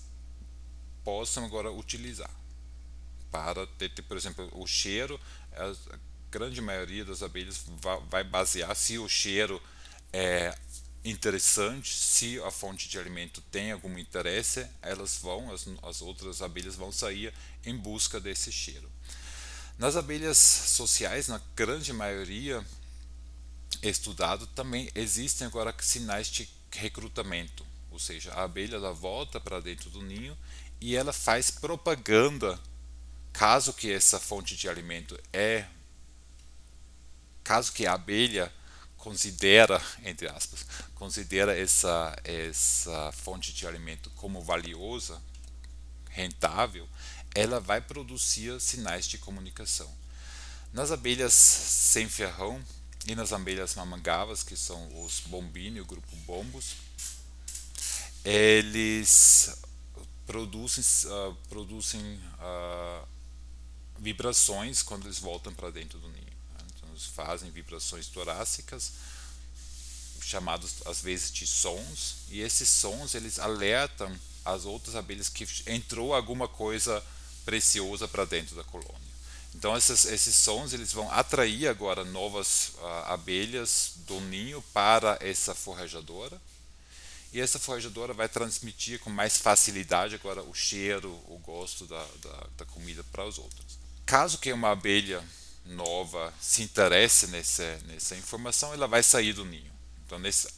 [1.04, 2.30] possam agora utilizar
[3.30, 5.20] para ter, por exemplo, o cheiro.
[5.52, 5.98] A
[6.30, 7.62] grande maioria das abelhas
[8.08, 9.62] vai basear se o cheiro
[10.10, 10.56] é
[11.04, 16.74] interessante, se a fonte de alimento tem algum interesse, elas vão, as, as outras abelhas
[16.74, 17.34] vão sair
[17.66, 18.90] em busca desse cheiro.
[19.76, 22.64] Nas abelhas sociais, na grande maioria
[23.82, 29.90] estudado, também existem agora sinais de recrutamento, ou seja, a abelha ela volta para dentro
[29.90, 30.36] do ninho
[30.80, 32.60] e ela faz propaganda
[33.32, 35.66] caso que essa fonte de alimento é
[37.44, 38.52] caso que a abelha
[38.96, 45.22] considera entre aspas considera essa essa fonte de alimento como valiosa
[46.10, 46.88] rentável
[47.36, 49.94] ela vai produzir sinais de comunicação.
[50.72, 52.64] Nas abelhas sem ferrão
[53.06, 56.74] e nas abelhas mamangavas, que são os bombini, o grupo bombos,
[58.24, 59.56] eles
[60.26, 63.06] produzem, uh, produzem uh,
[63.98, 66.24] vibrações quando eles voltam para dentro do ninho.
[66.24, 66.66] Né?
[66.74, 68.92] Então, eles fazem vibrações torácicas,
[70.20, 74.12] chamados às vezes de sons, e esses sons eles alertam
[74.44, 77.02] as outras abelhas que entrou alguma coisa
[77.44, 79.15] preciosa para dentro da colônia.
[79.56, 85.54] Então esses, esses sons eles vão atrair agora novas uh, abelhas do ninho para essa
[85.54, 86.38] forrajadora
[87.32, 92.46] e essa forrajadora vai transmitir com mais facilidade agora o cheiro, o gosto da, da,
[92.58, 93.78] da comida para os outros.
[94.04, 95.24] Caso que uma abelha
[95.64, 99.72] nova se interesse nessa, nessa informação, ela vai sair do ninho.
[100.04, 100.48] Então nesse,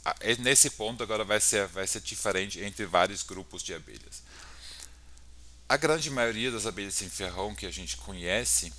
[0.40, 4.22] nesse ponto agora vai ser, vai ser diferente entre vários grupos de abelhas.
[5.68, 8.72] A grande maioria das abelhas sem ferrão que a gente conhece,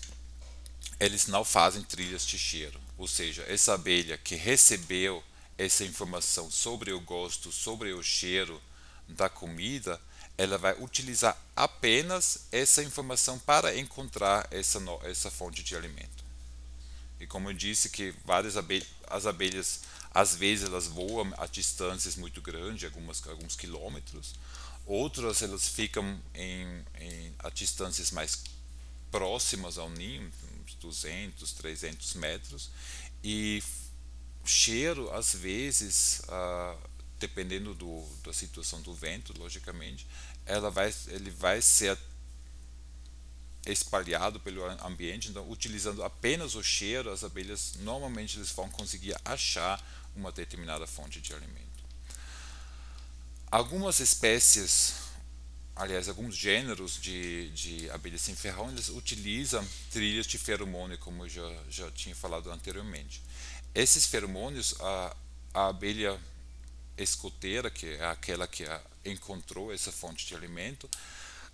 [1.00, 2.82] eles não fazem trilhas de cheiro.
[2.98, 5.24] Ou seja, essa abelha que recebeu
[5.56, 8.60] essa informação sobre o gosto, sobre o cheiro
[9.08, 10.02] da comida,
[10.36, 16.24] ela vai utilizar apenas essa informação para encontrar essa, essa fonte de alimento.
[17.20, 22.16] E como eu disse que várias abelhas, as abelhas às vezes elas voam a distâncias
[22.16, 24.34] muito grandes, algumas, alguns quilômetros,
[24.90, 28.42] Outras elas ficam em, em a distâncias mais
[29.12, 30.32] próximas ao ninho,
[30.64, 32.72] uns 200, 300 metros,
[33.24, 33.62] e
[34.44, 36.76] cheiro às vezes, ah,
[37.20, 40.08] dependendo do, da situação do vento, logicamente,
[40.44, 41.96] ela vai, ele vai ser
[43.68, 49.80] espalhado pelo ambiente, então utilizando apenas o cheiro, as abelhas normalmente eles vão conseguir achar
[50.16, 51.69] uma determinada fonte de alimento.
[53.52, 54.94] Algumas espécies,
[55.76, 61.30] aliás, alguns gêneros de, de abelhas sem ferrão, eles utilizam trilhas de feromônio, como eu
[61.30, 63.24] já, já tinha falado anteriormente.
[63.74, 65.18] Esses feromônios, a,
[65.52, 66.20] a abelha
[66.96, 68.66] escoteira, que é aquela que
[69.04, 70.88] encontrou essa fonte de alimento,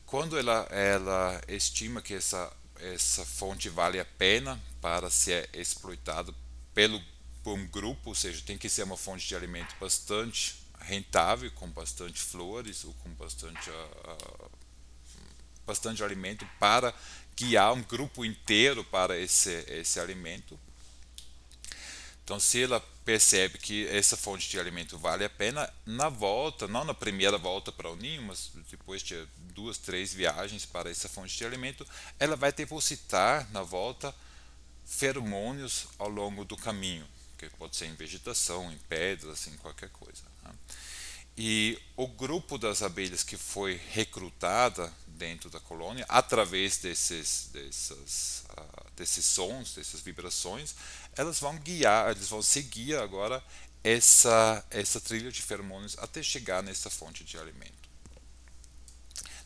[0.06, 6.36] quando ela, ela estima que essa, essa fonte vale a pena para ser exploitado
[6.74, 7.02] pelo,
[7.42, 11.70] por um grupo, ou seja, tem que ser uma fonte de alimento bastante rentável, com
[11.70, 14.52] bastante flores ou com bastante, uh,
[15.66, 16.94] bastante alimento para
[17.36, 20.58] guiar um grupo inteiro para esse, esse alimento.
[22.24, 26.84] Então, se ela percebe que essa fonte de alimento vale a pena, na volta, não
[26.84, 31.38] na primeira volta para o ninho, mas depois de duas, três viagens para essa fonte
[31.38, 31.86] de alimento,
[32.20, 34.14] ela vai depositar na volta
[34.86, 37.06] feromônios ao longo do caminho,
[37.38, 40.24] que pode ser em vegetação, em pedras, em qualquer coisa.
[41.38, 48.92] E o grupo das abelhas que foi recrutada dentro da colônia, através desses, desses, uh,
[48.96, 50.76] desses sons, dessas vibrações,
[51.16, 53.44] elas vão guiar, eles vão seguir agora
[53.84, 57.86] essa, essa trilha de feromônios até chegar nessa fonte de alimento.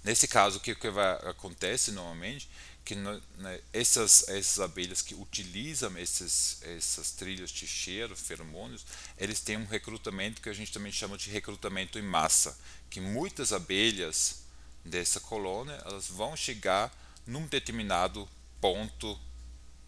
[0.03, 2.49] Nesse caso, o que, que vai, acontece normalmente
[2.89, 8.83] que né, essas, essas abelhas que utilizam esses, essas trilhas de cheiro, feromônios,
[9.15, 12.57] eles têm um recrutamento que a gente também chama de recrutamento em massa,
[12.89, 14.41] que muitas abelhas
[14.83, 16.91] dessa colônia elas vão chegar
[17.27, 18.27] num determinado
[18.59, 19.19] ponto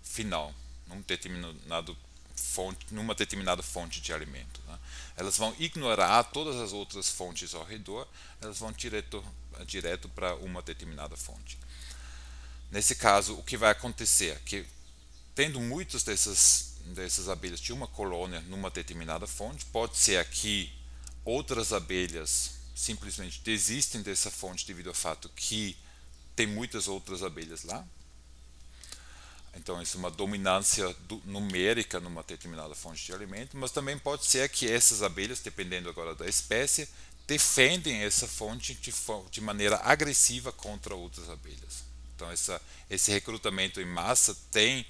[0.04, 0.54] final,
[0.86, 1.98] num determinado
[2.36, 4.62] fonte, numa determinada fonte de alimento.
[4.68, 4.78] Né?
[5.18, 8.08] Elas vão ignorar todas as outras fontes ao redor,
[8.40, 9.26] elas vão direto,
[9.66, 11.58] direto para uma determinada fonte.
[12.72, 14.40] Nesse caso, o que vai acontecer?
[14.46, 14.66] Que
[15.36, 20.72] tendo muitas dessas, dessas abelhas de uma colônia numa determinada fonte, pode ser que
[21.26, 25.78] outras abelhas simplesmente desistem dessa fonte devido ao fato que
[26.36, 27.86] tem muitas outras abelhas lá.
[29.54, 34.26] Então, isso é uma dominância do, numérica numa determinada fonte de alimento, mas também pode
[34.26, 36.88] ser que essas abelhas, dependendo agora da espécie,
[37.28, 38.94] defendem essa fonte de,
[39.30, 41.91] de maneira agressiva contra outras abelhas.
[42.22, 44.86] Então, essa, esse recrutamento em massa tem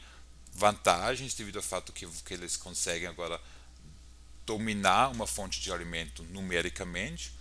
[0.54, 3.40] vantagens devido ao fato que, que eles conseguem agora
[4.46, 7.32] dominar uma fonte de alimento numericamente,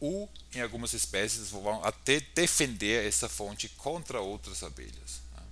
[0.00, 5.20] ou em algumas espécies vão até defender essa fonte contra outras abelhas.
[5.36, 5.42] Né?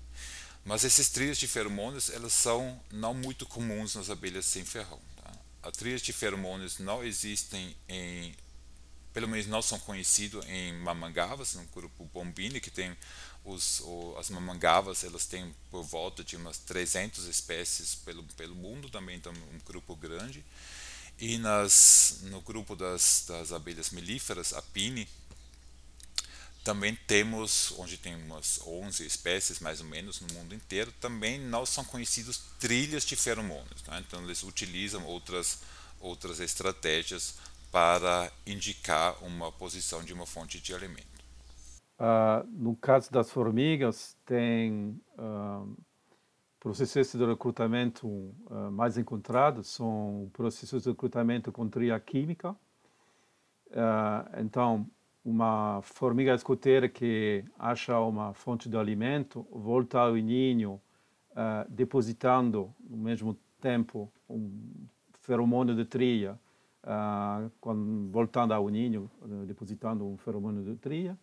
[0.65, 5.01] Mas esses trios de feromônios elas são não muito comuns nas abelhas sem ferrão.
[5.23, 5.33] Tá?
[5.65, 8.35] As trios de feromônios não existem em,
[9.13, 12.97] pelo menos não são conhecidos em mamangavas, no grupo Bombini, que tem
[13.45, 13.83] os,
[14.19, 19.33] as mamangavas elas têm por volta de umas 300 espécies pelo, pelo mundo, também então
[19.33, 20.45] um grupo grande.
[21.19, 25.09] E nas, no grupo das, das abelhas melíferas, a Pine,
[26.65, 31.67] também temos, onde tem umas 11 espécies mais ou menos no mundo inteiro, também não
[31.67, 33.83] são conhecidos trilhas de feromônios.
[33.83, 33.99] Tá?
[33.99, 35.59] Então eles utilizam outras,
[36.01, 37.35] outras estratégias
[37.73, 41.12] para indicar uma posição de uma fonte de alimento.
[42.03, 45.77] Uh, no caso das formigas, tem uh,
[46.59, 52.57] processos de recrutamento uh, mais encontrados, são processos de recrutamento com tria química.
[54.37, 54.85] então,
[55.25, 60.81] uma formiga escoteira que acha uma fonte de alimento volta ao ninho
[61.69, 64.51] depositando no mesmo tempo um
[65.21, 66.39] feromônio de tria,
[67.61, 69.09] quando, voltando ao ninho,
[69.47, 71.17] depositando um feromônio de tria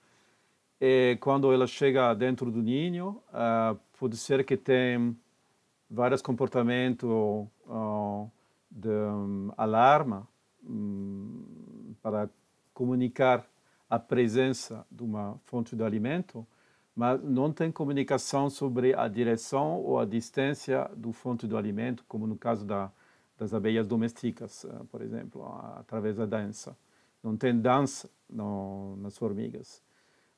[0.82, 5.17] e quando ela chega dentro do ninho, uh, pode ser que tem
[5.89, 8.32] vários comportamentos uh,
[8.71, 10.25] de um, alarma
[10.63, 12.30] um, para
[12.73, 13.45] comunicar
[13.89, 16.47] a presença de uma fonte de alimento,
[16.95, 22.25] mas não tem comunicação sobre a direção ou a distância do fonte do alimento, como
[22.25, 22.89] no caso da,
[23.38, 25.43] das abelhas domésticas, uh, por exemplo,
[25.75, 26.77] através da dança.
[27.21, 29.84] Não tem dança no, nas formigas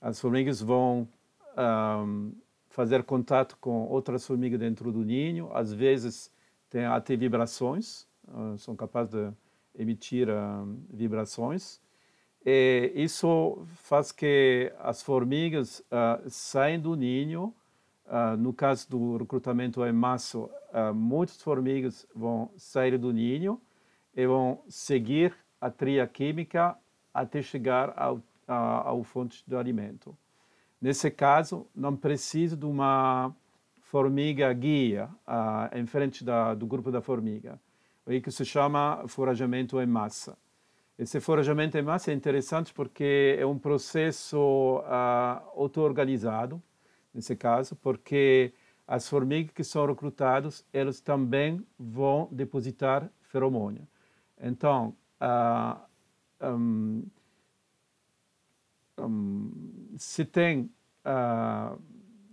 [0.01, 1.07] as formigas vão
[1.57, 2.33] um,
[2.69, 6.33] fazer contato com outras formigas dentro do ninho, às vezes
[6.69, 9.31] tem até vibrações, uh, são capazes de
[9.75, 11.79] emitir uh, vibrações.
[12.43, 17.53] E isso faz que as formigas uh, saem do ninho.
[18.07, 23.61] Uh, no caso do recrutamento em massa, uh, muitas formigas vão sair do ninho
[24.13, 26.75] e vão seguir a tria química
[27.13, 28.21] até chegar ao
[28.55, 30.17] ao fonte do alimento.
[30.81, 33.35] Nesse caso, não preciso de uma
[33.81, 37.59] formiga guia uh, em frente da, do grupo da formiga,
[38.05, 40.37] o que se chama forajamento em massa.
[40.97, 44.37] Esse forajamento em massa é interessante porque é um processo
[44.79, 46.61] uh, auto-organizado,
[47.13, 48.53] nesse caso, porque
[48.87, 53.87] as formigas que são recrutadas, elas também vão depositar feromônio.
[54.39, 55.79] Então, uh,
[56.41, 57.03] um,
[59.97, 60.69] se tem,
[61.05, 61.79] uh,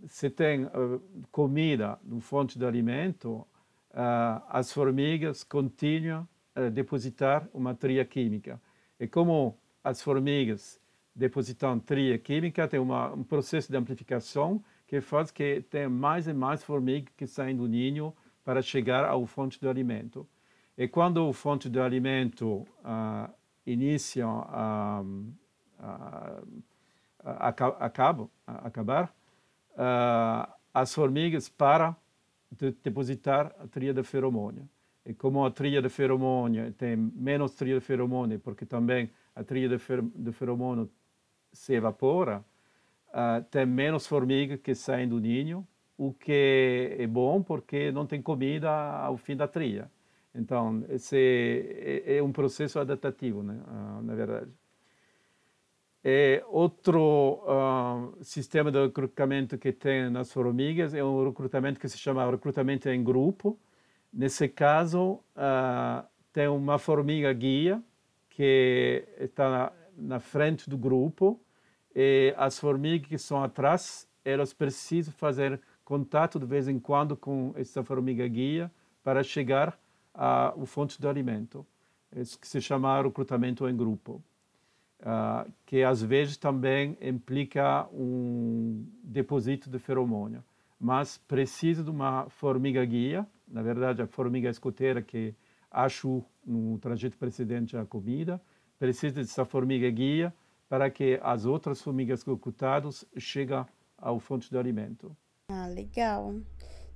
[0.06, 1.00] se tem uh,
[1.30, 3.46] comida fonte de alimento,
[3.90, 8.60] uh, as formigas continuam a depositar uma tria química.
[8.98, 10.80] E como as formigas
[11.14, 16.32] depositam tria química, tem uma, um processo de amplificação que faz que tenha mais e
[16.32, 18.14] mais formigas que saem do ninho
[18.44, 20.26] para chegar ao fonte de alimento.
[20.76, 22.64] E quando o fonte de alimento
[23.66, 25.04] inicia a
[27.78, 29.14] acabam, acabar,
[30.72, 31.94] as formigas param
[32.50, 34.68] de depositar a tria de feromônio.
[35.04, 39.68] E como a tria de feromônio tem menos tria de feromônio, porque também a tria
[39.68, 40.90] de, fer de feromônio
[41.52, 42.44] se evapora,
[43.08, 45.66] uh, tem menos formigas que saem do ninho,
[45.96, 49.90] o que é bom porque não tem comida ao fim da tria.
[50.34, 51.16] Então, esse
[52.06, 53.58] é, é um processo adaptativo, né?
[53.66, 54.50] Uh, na verdade.
[56.10, 60.94] E outro uh, sistema de recrutamento que tem nas formigas.
[60.94, 63.58] É um recrutamento que se chama recrutamento em grupo.
[64.10, 67.82] Nesse caso, uh, tem uma formiga guia
[68.30, 71.38] que está na, na, frente do grupo.
[71.94, 77.52] E as formigas que estão atrás, elas precisam fazer contato de vez em quando com
[77.54, 78.72] essa formiga guia
[79.04, 79.78] para chegar
[80.56, 81.66] o fonte de alimento,
[82.16, 84.22] isso que se chama recrutamento em grupo,
[85.00, 90.42] uh, que às vezes também implica um depósito de feromônio,
[90.78, 95.34] mas precisa de uma formiga guia, na verdade a formiga escoteira que
[95.70, 98.40] achou no trajeto precedente a comida,
[98.78, 100.32] precisa dessa formiga guia
[100.68, 103.64] para que as outras formigas recrutadas cheguem
[103.96, 105.16] ao fonte de alimento.
[105.50, 106.34] Ah, legal.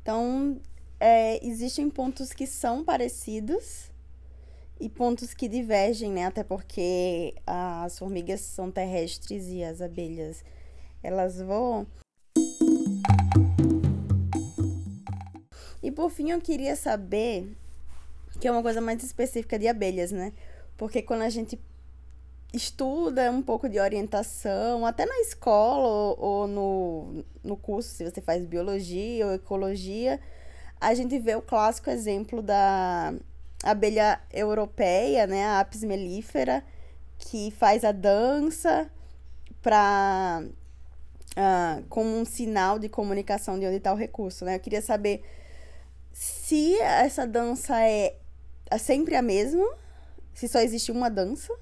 [0.00, 0.60] Então,
[1.00, 3.91] é, existem pontos que são parecidos
[4.82, 6.26] e pontos que divergem, né?
[6.26, 10.44] Até porque as formigas são terrestres e as abelhas
[11.00, 11.86] elas voam.
[15.80, 17.56] E por fim, eu queria saber
[18.40, 20.32] que é uma coisa mais específica de abelhas, né?
[20.76, 21.60] Porque quando a gente
[22.52, 28.20] estuda um pouco de orientação, até na escola ou, ou no, no curso, se você
[28.20, 30.18] faz biologia ou ecologia,
[30.80, 33.14] a gente vê o clássico exemplo da
[33.62, 36.64] abelha europeia, né, a Apis mellifera,
[37.18, 38.90] que faz a dança
[39.62, 40.52] para uh,
[41.36, 44.56] ah, como um sinal de comunicação de onde está o recurso, né?
[44.56, 45.22] Eu queria saber
[46.12, 48.16] se essa dança é,
[48.70, 49.66] é sempre a mesma,
[50.34, 51.52] se só existe uma dança,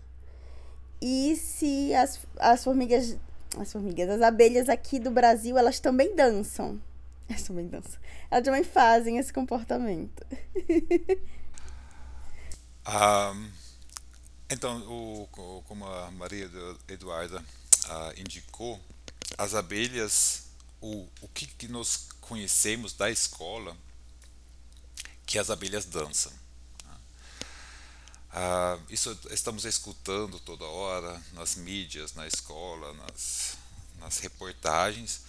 [1.00, 3.16] e se as, as formigas,
[3.58, 6.80] as formigas, as abelhas aqui do Brasil, elas também dançam.
[7.28, 8.00] Elas também dançam.
[8.30, 10.26] Elas também fazem esse comportamento.
[14.48, 16.50] então, o, como a Maria
[16.88, 18.80] Eduarda uh, indicou,
[19.38, 20.44] as abelhas,
[20.80, 23.76] o, o que, que nós conhecemos da escola,
[25.26, 26.32] que as abelhas dançam.
[28.32, 33.56] Uh, isso estamos escutando toda hora nas mídias, na escola, nas,
[33.98, 35.22] nas reportagens,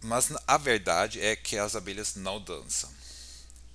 [0.00, 2.92] mas a verdade é que as abelhas não dançam,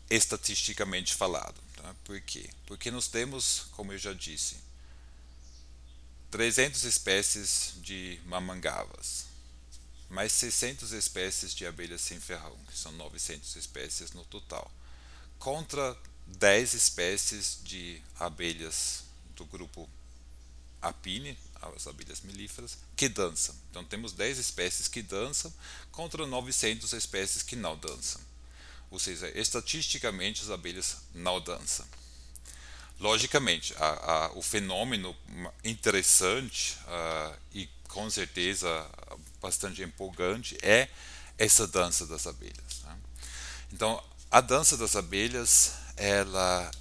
[0.10, 1.67] estatisticamente falado.
[1.88, 1.96] Tá?
[2.04, 2.50] Por quê?
[2.66, 4.58] Porque nós temos, como eu já disse,
[6.30, 9.26] 300 espécies de mamangavas,
[10.10, 14.70] mais 600 espécies de abelhas sem ferrão, que são 900 espécies no total,
[15.40, 19.04] contra 10 espécies de abelhas
[19.36, 19.90] do grupo
[20.82, 23.56] Apine, as abelhas melíferas, que dançam.
[23.72, 25.54] Então temos 10 espécies que dançam
[25.92, 28.22] contra 900 espécies que não dançam.
[28.90, 31.86] Ou seja, estatisticamente as abelhas não dançam.
[33.00, 35.16] Logicamente, a, a, o fenômeno
[35.64, 38.68] interessante uh, e com certeza
[39.42, 40.90] bastante empolgante é
[41.38, 42.82] essa dança das abelhas.
[42.84, 42.98] Né?
[43.72, 46.72] Então, a dança das abelhas ela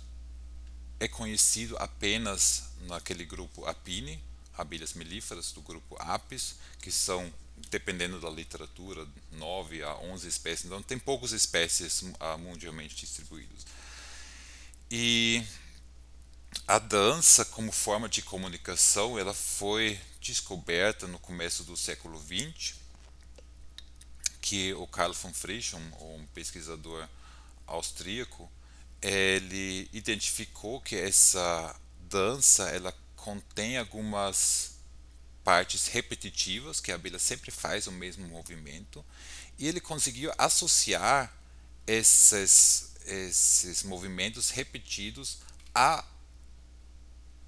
[0.99, 4.23] é conhecido apenas naquele grupo Apine,
[4.57, 7.33] abelhas melíferas do grupo Apis, que são,
[7.71, 13.67] dependendo da literatura, 9 a 11 espécies, então tem poucas espécies uh, mundialmente distribuídas.
[14.91, 15.43] E
[16.67, 22.75] a dança como forma de comunicação, ela foi descoberta no começo do século XX,
[24.41, 27.09] que o Karl von Frisch, um, um pesquisador
[27.67, 28.51] austríaco,
[29.03, 34.76] ele identificou que essa dança ela contém algumas
[35.47, 39.05] partes repetitivas, que a abelha sempre faz o mesmo movimento,
[39.57, 41.33] e ele conseguiu associar
[41.87, 45.39] esses, esses movimentos repetidos
[45.73, 46.05] a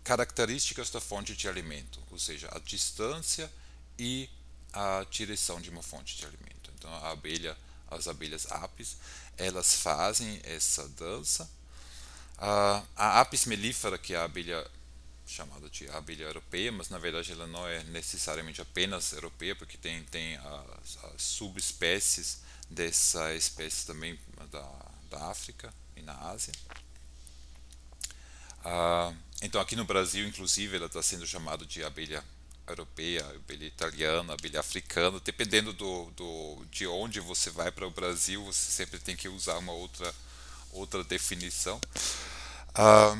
[0.04, 3.50] características da fonte de alimento, ou seja, a distância
[3.98, 4.30] e
[4.72, 6.70] a direção de uma fonte de alimento.
[6.78, 7.58] Então, a abelha,
[7.90, 8.96] as abelhas apis,
[9.36, 11.50] elas fazem essa dança.
[12.38, 14.64] a apis mellifera, que é a abelha
[15.28, 20.02] chamada de abelha europeia, mas na verdade ela não é necessariamente apenas europeia, porque tem,
[20.04, 24.18] tem as, as subespécies dessa espécie também
[24.50, 24.68] da,
[25.10, 26.52] da África e na Ásia.
[28.64, 29.12] Ah,
[29.42, 32.24] então aqui no Brasil, inclusive, ela está sendo chamada de abelha
[32.66, 38.44] europeia, abelha italiana, abelha africana, dependendo do, do, de onde você vai para o Brasil,
[38.44, 40.14] você sempre tem que usar uma outra,
[40.72, 41.80] outra definição.
[42.74, 43.16] Ah,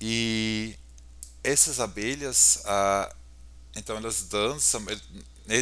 [0.00, 0.76] e
[1.48, 3.14] essas abelhas, ah,
[3.74, 4.84] então elas dançam,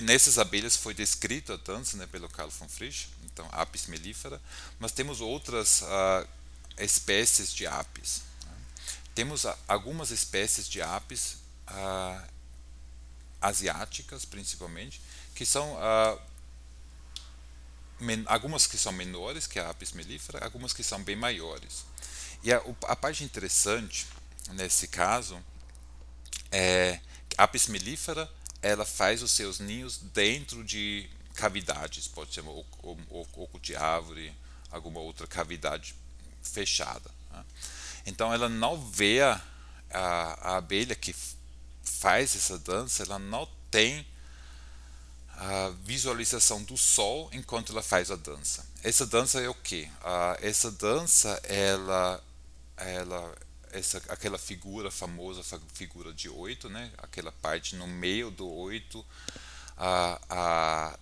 [0.03, 4.43] nessas abelhas foi descrita a dança né, pelo Carl von Frisch, então Apis mellifera,
[4.81, 6.27] mas temos outras ah,
[6.79, 8.23] espécies de apis.
[8.45, 8.53] Né.
[9.15, 11.37] Temos algumas espécies de apis
[11.69, 12.25] ah,
[13.41, 15.01] asiáticas, principalmente,
[15.37, 15.79] que são
[18.27, 21.85] algumas que são menores que a Apis mellifera, algumas que são bem maiores.
[22.43, 24.07] E a, a parte interessante
[24.55, 25.41] nesse caso
[26.51, 27.01] é,
[27.37, 28.31] apis mellifera
[28.63, 34.35] ela faz os seus ninhos dentro de cavidades, pode ser oco de árvore,
[34.71, 35.95] alguma outra cavidade
[36.43, 37.11] fechada.
[37.31, 37.45] Né?
[38.07, 39.41] Então ela não vê a,
[39.91, 41.15] a, abelha que
[41.83, 44.07] faz essa dança, ela não tem
[45.29, 48.67] a visualização do sol enquanto ela faz a dança.
[48.83, 49.83] Essa dança é o que?
[50.01, 52.25] Uh, essa dança, ela,
[52.77, 53.37] ela,
[53.73, 55.43] essa, aquela figura famosa,
[55.73, 56.93] figura de oito, né?
[56.99, 59.05] Aquela parte no meio do oito,
[59.77, 60.99] a, a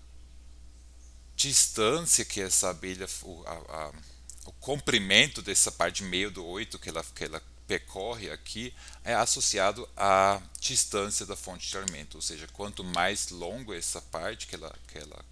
[1.36, 3.92] distância que essa abelha, o, a, a,
[4.46, 9.88] o comprimento dessa parte meio do oito que ela, que ela percorre aqui é associado
[9.96, 14.74] à distância da fonte de alimento, ou seja, quanto mais longo essa parte que ela,
[14.86, 15.24] que ela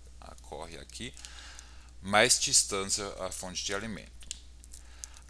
[0.52, 1.14] corre aqui,
[2.02, 4.10] mais distância a fonte de alimento.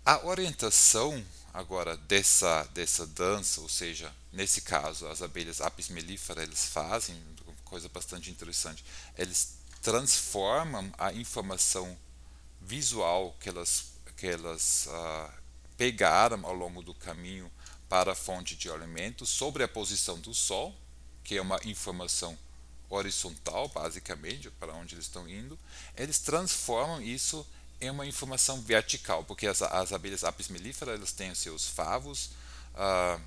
[0.05, 6.67] A orientação agora dessa, dessa dança, ou seja, nesse caso as abelhas apis mellifera eles
[6.67, 7.21] fazem
[7.65, 8.85] coisa bastante interessante,
[9.17, 11.97] eles transformam a informação
[12.61, 15.33] visual que elas que elas uh,
[15.77, 17.51] pegaram ao longo do caminho
[17.89, 20.75] para a fonte de alimento sobre a posição do Sol,
[21.25, 22.39] que é uma informação
[22.89, 25.59] horizontal, basicamente, para onde eles estão indo,
[25.97, 27.47] eles transformam isso
[27.83, 32.31] em uma informação vertical, porque as, as abelhas apis mellifera elas têm seus favos,
[32.75, 33.21] uh,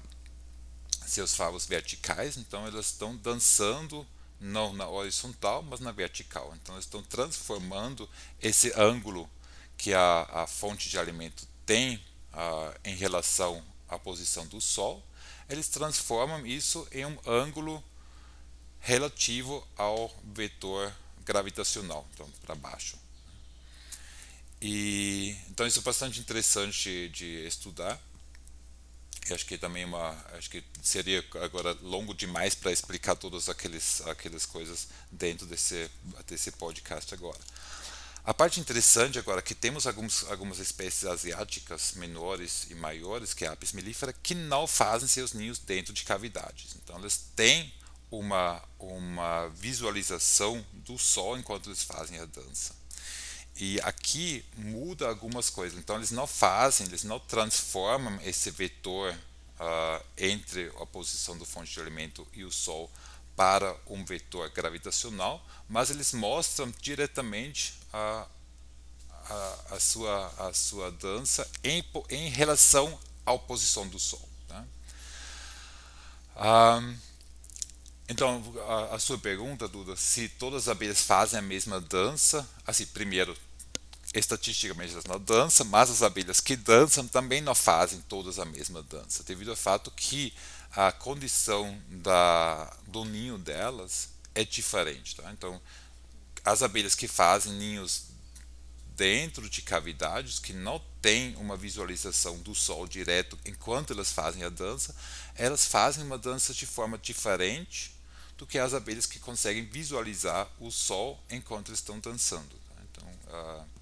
[1.06, 4.08] seus favos verticais, então elas estão dançando
[4.40, 6.54] não na horizontal, mas na vertical.
[6.56, 8.10] Então elas estão transformando
[8.42, 9.30] esse ângulo
[9.78, 11.98] que a, a fonte de alimento tem
[12.34, 15.06] uh, em relação à posição do Sol,
[15.50, 17.84] eles transformam isso em um ângulo
[18.80, 20.94] relativo ao vetor
[21.26, 23.05] gravitacional, então para baixo.
[24.62, 28.00] E então isso é bastante interessante de estudar.
[29.28, 33.50] Eu acho que também é uma, acho que seria agora longo demais para explicar todas
[33.50, 35.90] aqueles aquelas coisas dentro desse
[36.28, 37.40] desse podcast agora.
[38.24, 43.46] A parte interessante agora é que temos alguns, algumas espécies asiáticas menores e maiores, que
[43.46, 46.76] a apis mellifera, que não fazem seus ninhos dentro de cavidades.
[46.84, 47.72] Então eles têm
[48.10, 52.74] uma, uma visualização do sol enquanto eles fazem a dança.
[53.58, 55.80] E aqui muda algumas coisas.
[55.80, 61.72] Então eles não fazem, eles não transformam esse vetor uh, entre a posição do fonte
[61.72, 62.92] de alimento e o sol
[63.36, 68.28] para um vetor gravitacional, mas eles mostram diretamente a,
[69.30, 74.30] a, a, sua, a sua dança em, em relação à posição do Sol.
[76.38, 76.98] Um,
[78.10, 82.86] então, a, a, sua pergunta, Duda, se todas as abelhas fazem a mesma dança, assim,
[82.88, 83.36] primeiro,
[84.20, 88.82] estatisticamente elas não dançam, mas as abelhas que dançam também não fazem todas a mesma
[88.84, 90.34] dança, devido ao fato que
[90.72, 95.16] a condição da, do ninho delas é diferente.
[95.16, 95.32] Tá?
[95.32, 95.62] Então,
[96.44, 98.04] as abelhas que fazem ninhos
[98.96, 104.50] dentro de cavidades que não têm uma visualização do sol direto enquanto elas fazem a
[104.50, 104.96] dança,
[105.36, 107.94] elas fazem uma dança de forma diferente
[108.38, 112.56] do que as abelhas que conseguem visualizar o sol enquanto estão dançando.
[112.70, 112.76] Tá?
[112.92, 113.75] Então, uh,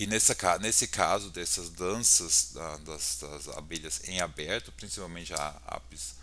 [0.00, 6.14] e nessa, nesse caso dessas danças da, das, das, abelhas em aberto, principalmente a Apis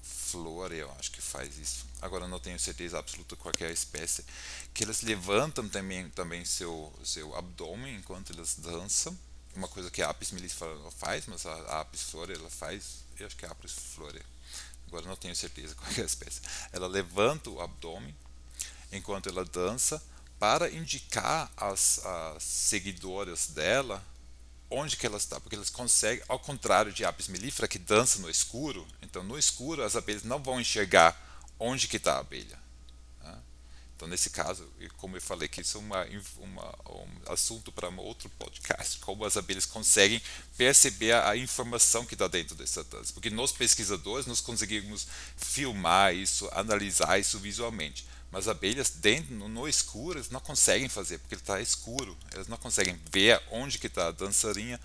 [0.00, 1.84] flora, eu acho que faz isso.
[2.00, 4.24] Agora não tenho certeza absoluta qualquer espécie.
[4.72, 9.18] Que elas levantam também, também seu, seu abdômen enquanto elas dançam.
[9.56, 13.02] Uma coisa que a Apis mellifera faz, mas a, a Apis flora ela faz.
[13.18, 14.24] Eu acho que é a Apis flora.
[14.86, 16.42] Agora não tenho certeza qualquer espécie.
[16.70, 18.14] Ela levanta o abdômen
[18.92, 20.00] enquanto ela dança
[20.42, 22.00] para indicar às
[22.40, 24.04] seguidoras dela
[24.68, 28.28] onde que ela está, porque elas conseguem, ao contrário de apis mellifera que dança no
[28.28, 31.16] escuro, então no escuro as abelhas não vão enxergar
[31.60, 32.58] onde que está a abelha.
[33.22, 33.38] Né?
[33.94, 36.04] Então nesse caso, como eu falei que isso é uma,
[36.38, 40.20] uma, um assunto para um outro podcast, como as abelhas conseguem
[40.56, 46.48] perceber a informação que está dentro dessa dança, porque nós pesquisadores nós conseguimos filmar isso,
[46.52, 52.16] analisar isso visualmente mas abelhas dentro no, escuro eles não conseguem fazer porque está escuro
[52.32, 54.80] elas não conseguem ver onde que está a dançarinha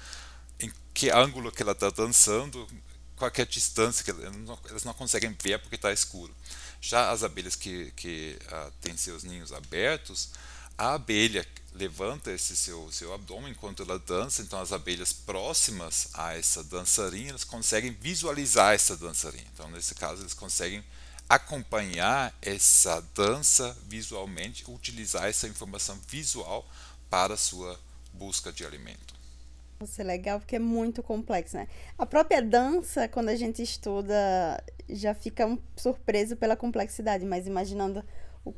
[0.59, 2.67] em que ângulo que ela está dançando
[3.15, 6.35] qualquer distância que elas não, não conseguem ver porque está escuro
[6.79, 10.29] já as abelhas que, que uh, têm seus ninhos abertos
[10.77, 11.43] a abelha
[11.73, 17.29] levanta esse seu, seu abdômen enquanto ela dança, então as abelhas próximas a essa dançarina
[17.29, 19.45] elas conseguem visualizar essa dançarina.
[19.53, 20.83] Então, nesse caso, eles conseguem
[21.29, 26.65] acompanhar essa dança visualmente, utilizar essa informação visual
[27.09, 27.79] para a sua
[28.13, 29.15] busca de alimento.
[29.83, 31.67] Isso é legal porque é muito complexo, né?
[31.97, 34.15] A própria dança, quando a gente estuda,
[34.89, 38.03] já fica um surpreso pela complexidade, mas imaginando
[38.43, 38.53] o...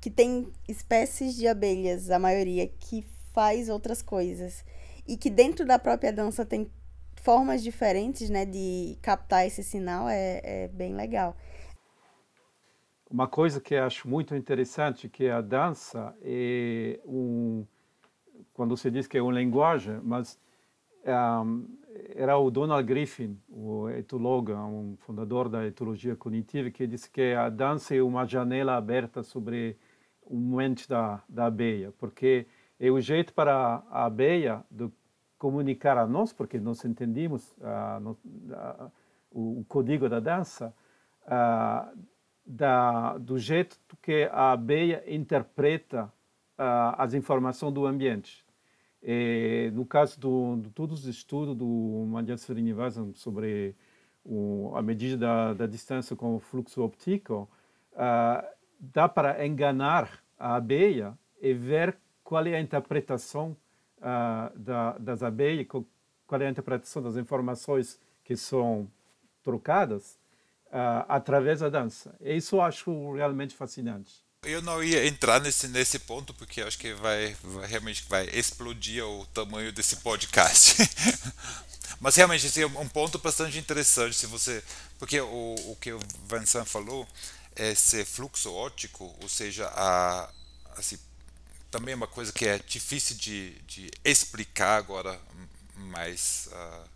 [0.00, 4.64] que tem espécies de abelhas, a maioria, que faz outras coisas.
[5.06, 6.70] E que dentro da própria dança tem
[7.16, 11.36] formas diferentes, né, de captar esse sinal, é, é bem legal.
[13.10, 17.66] Uma coisa que eu acho muito interessante que a dança é um
[18.52, 20.38] quando se diz que é uma linguagem, mas
[21.44, 21.78] um,
[22.14, 27.48] era o Donald Griffin, o etólogo, um fundador da etologia cognitiva, que disse que a
[27.48, 29.76] dança é uma janela aberta sobre
[30.22, 32.46] o mente da, da abelha, porque
[32.78, 34.90] é o jeito para a abelha de
[35.38, 38.92] comunicar a nós, porque nós entendemos uh, no, uh,
[39.30, 40.74] o, o, código da dança,
[41.26, 41.98] uh,
[42.48, 46.10] da, do jeito que a abelha interpreta
[46.56, 48.44] as informações do ambiente.
[49.02, 53.76] E, no caso do, de todos os estudos do Madhya Srinivasan sobre
[54.24, 57.48] o, a medida da, da, distância com o fluxo óptico,
[58.80, 63.56] dá para enganar a abelha e ver qual é a interpretação
[63.98, 68.90] uh, da, das abelhas, qual é a interpretação das informações que são
[69.42, 70.18] trocadas
[70.68, 72.14] uh, através da dança.
[72.20, 74.26] Isso eu acho realmente fascinante.
[74.44, 79.04] Eu não ia entrar nesse, nesse ponto porque acho que vai, vai realmente vai explodir
[79.04, 80.76] o tamanho desse podcast.
[82.00, 84.62] Mas realmente esse é um ponto bastante interessante se você,
[84.98, 85.98] porque o, o que o
[86.30, 87.06] Vincent falou,
[87.56, 90.30] esse fluxo óptico, ou seja, a,
[90.76, 90.96] assim,
[91.70, 95.18] também é uma coisa que é difícil de, de explicar agora
[95.74, 96.88] mais uh,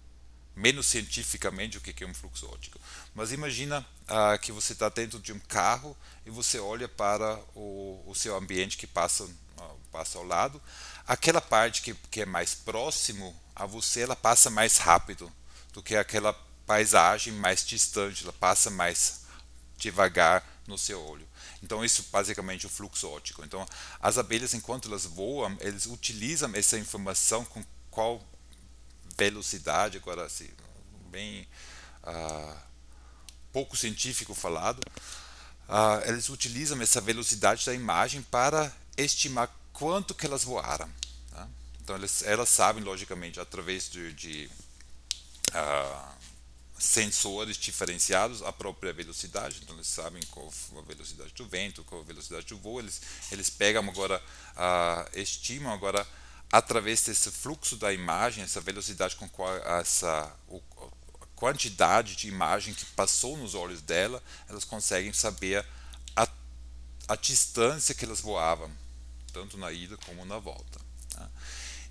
[0.54, 2.78] menos cientificamente o que é um fluxo óptico.
[3.14, 5.96] Mas imagina uh, que você está dentro de um carro
[6.26, 10.60] e você olha para o, o seu ambiente que passa, uh, passa ao lado.
[11.06, 15.32] Aquela parte que, que é mais próximo a você, ela passa mais rápido
[15.72, 16.32] do que aquela
[16.66, 19.22] paisagem mais distante, ela passa mais
[19.76, 21.26] devagar no seu olho.
[21.62, 23.44] Então isso basicamente é o fluxo óptico.
[23.44, 23.66] Então
[24.00, 28.22] as abelhas enquanto elas voam, eles utilizam essa informação com qual
[29.22, 30.48] velocidade, agora assim,
[31.10, 31.46] bem
[32.02, 32.56] uh,
[33.52, 34.80] pouco científico falado,
[35.68, 40.90] uh, eles utilizam essa velocidade da imagem para estimar quanto que elas voaram.
[41.30, 41.48] Tá?
[41.80, 44.50] Então eles, elas sabem logicamente através de, de
[45.50, 46.12] uh,
[46.78, 52.04] sensores diferenciados à própria velocidade, então eles sabem qual a velocidade do vento, qual a
[52.04, 53.00] velocidade do voo, eles,
[53.30, 54.20] eles pegam agora,
[54.56, 56.04] uh, estimam agora
[56.52, 60.30] através desse fluxo da imagem, essa velocidade com qual essa
[61.34, 65.66] quantidade de imagem que passou nos olhos dela, elas conseguem saber
[66.14, 66.28] a,
[67.08, 68.70] a distância que elas voavam,
[69.32, 70.78] tanto na ida como na volta.
[71.10, 71.28] Tá?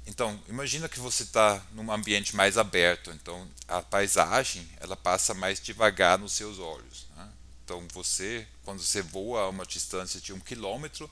[0.05, 5.59] Então, imagina que você está num ambiente mais aberto, então a paisagem ela passa mais
[5.59, 7.07] devagar nos seus olhos.
[7.17, 7.29] Né?
[7.65, 11.09] Então, você, quando você voa a uma distância de um quilômetro,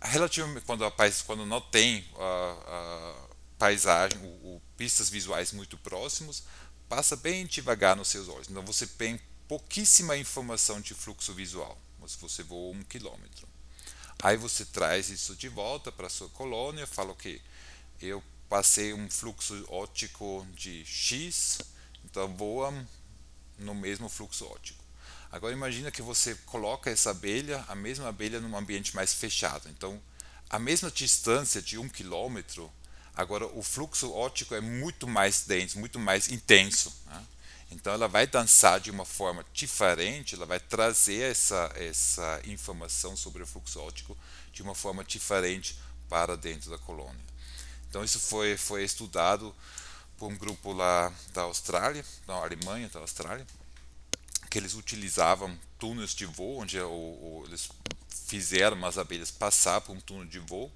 [0.00, 0.92] relativamente quando, a,
[1.26, 3.28] quando não tem a, a
[3.58, 6.42] paisagem, o, o, pistas visuais muito próximos,
[6.88, 8.48] passa bem devagar nos seus olhos.
[8.48, 13.48] Então, você tem pouquíssima informação de fluxo visual, mas você voa um quilômetro.
[14.22, 17.40] Aí você traz isso de volta para a sua colônia, fala okay,
[18.00, 21.58] eu passei um fluxo óptico de X,
[22.04, 22.72] então voa
[23.58, 24.79] no mesmo fluxo óptico.
[25.30, 29.68] Agora imagina que você coloca essa abelha, a mesma abelha, num ambiente mais fechado.
[29.68, 30.00] Então,
[30.48, 32.70] a mesma distância de um quilômetro,
[33.14, 36.92] agora o fluxo óptico é muito mais denso, muito mais intenso.
[37.06, 37.26] Né?
[37.70, 43.42] Então, ela vai dançar de uma forma diferente, ela vai trazer essa, essa informação sobre
[43.42, 44.18] o fluxo óptico
[44.52, 45.78] de uma forma diferente
[46.08, 47.30] para dentro da colônia.
[47.88, 49.54] Então isso foi, foi estudado
[50.16, 53.46] por um grupo lá da Austrália, da Alemanha, da Austrália,
[54.50, 57.70] que eles utilizavam túneis de voo, onde o, o, eles
[58.08, 60.70] fizeram as abelhas passar por um túnel de voo,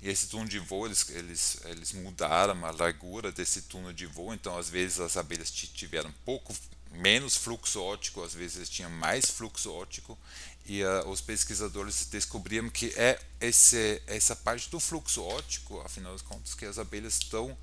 [0.00, 4.32] e esse túnel de voo eles, eles, eles mudaram a largura desse túnel de voo,
[4.32, 6.54] então às vezes as abelhas tiveram pouco
[6.92, 10.18] menos fluxo óptico, às vezes eles tinham mais fluxo óptico,
[10.64, 16.22] e uh, os pesquisadores descobriram que é esse, essa parte do fluxo óptico, afinal de
[16.22, 17.56] contas, que as abelhas estão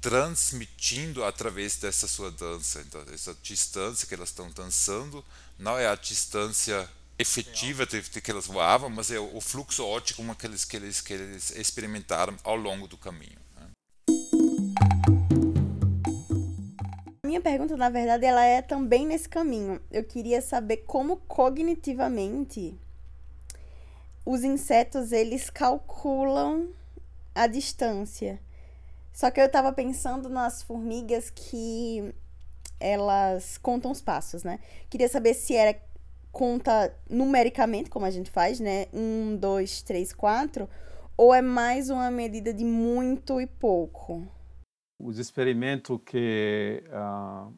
[0.00, 2.80] transmitindo através dessa sua dança.
[2.86, 5.24] Então, essa distância que elas estão dançando
[5.58, 6.88] não é a distância
[7.18, 10.76] efetiva de, de que elas voavam, mas é o, o fluxo óptico que eles, que,
[10.76, 13.46] eles, que eles experimentaram ao longo do caminho.
[17.36, 19.78] minha pergunta, na verdade, ela é também nesse caminho.
[19.90, 22.74] Eu queria saber como cognitivamente
[24.24, 26.70] os insetos eles calculam
[27.34, 28.40] a distância.
[29.16, 32.14] Só que eu estava pensando nas formigas que
[32.78, 34.60] elas contam os passos, né?
[34.90, 35.80] Queria saber se era
[36.30, 38.88] conta numericamente, como a gente faz, né?
[38.92, 40.68] Um, dois, três, quatro.
[41.16, 44.28] Ou é mais uma medida de muito e pouco?
[44.98, 47.54] Os experimentos que, uh,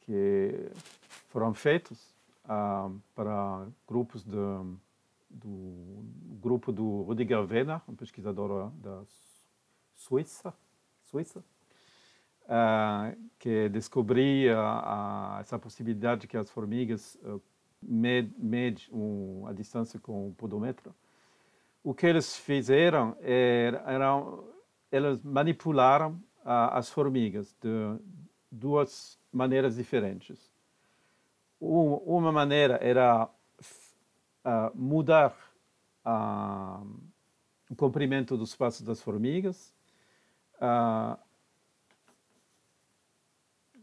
[0.00, 0.72] que
[1.28, 2.16] foram feitos
[2.46, 4.32] uh, para grupos de,
[5.30, 6.02] do
[6.42, 9.04] grupo do Rudiger Wenner, um pesquisador da
[9.98, 10.54] Suíça,
[11.04, 11.44] Suíça
[12.48, 14.56] uh, que descobria
[15.40, 17.40] essa possibilidade que as formigas uh,
[17.82, 20.94] medem um, a distância com o podômetro.
[21.84, 24.24] O que eles fizeram era, era
[24.90, 26.12] eles manipularam
[26.44, 27.68] uh, as formigas de
[28.50, 30.50] duas maneiras diferentes.
[31.60, 33.28] uma maneira era
[34.74, 35.36] mudar
[37.68, 39.74] o comprimento dos passos das formigas,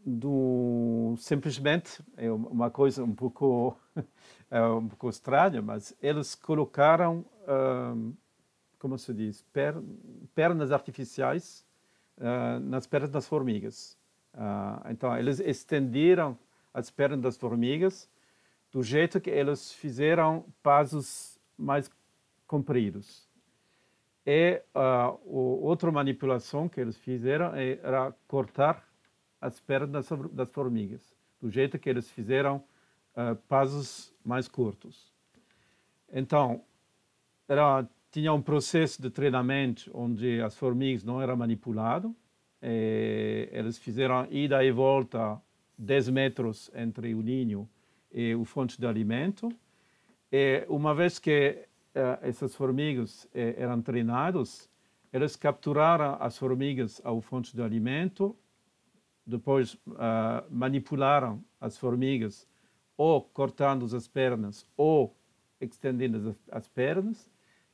[0.06, 3.76] do simplesmente é uma coisa um pouco
[4.50, 8.16] é um pouco estranha, mas eles colocaram uh,
[8.78, 9.74] como se diz per,
[10.32, 11.66] pernas artificiais
[12.18, 13.98] uh, nas pernas das formigas.
[14.32, 16.38] Uh, então eles estenderam
[16.72, 18.08] as pernas das formigas
[18.70, 21.90] do jeito que eles fizeram passos mais
[22.46, 23.25] compridos.
[24.26, 28.84] E uh, outra manipulação que eles fizeram era cortar
[29.40, 32.56] as pernas das formigas, do jeito que eles fizeram
[33.14, 35.14] uh, passos mais curtos.
[36.12, 36.64] Então,
[37.48, 42.10] era, tinha um processo de treinamento onde as formigas não eram manipuladas,
[43.52, 45.40] eles fizeram ida e volta
[45.78, 47.68] 10 metros entre o ninho
[48.10, 49.48] e o fonte de alimento.
[50.32, 51.68] E uma vez que
[52.22, 54.68] essas formigas uh, eram treinadas,
[55.12, 58.36] eles capturaram as formigas ao fonte de alimento
[59.26, 62.46] depois uh, manipularam as formigas
[62.96, 65.14] ou cortando as pernas ou
[65.60, 67.28] estendendo as, as pernas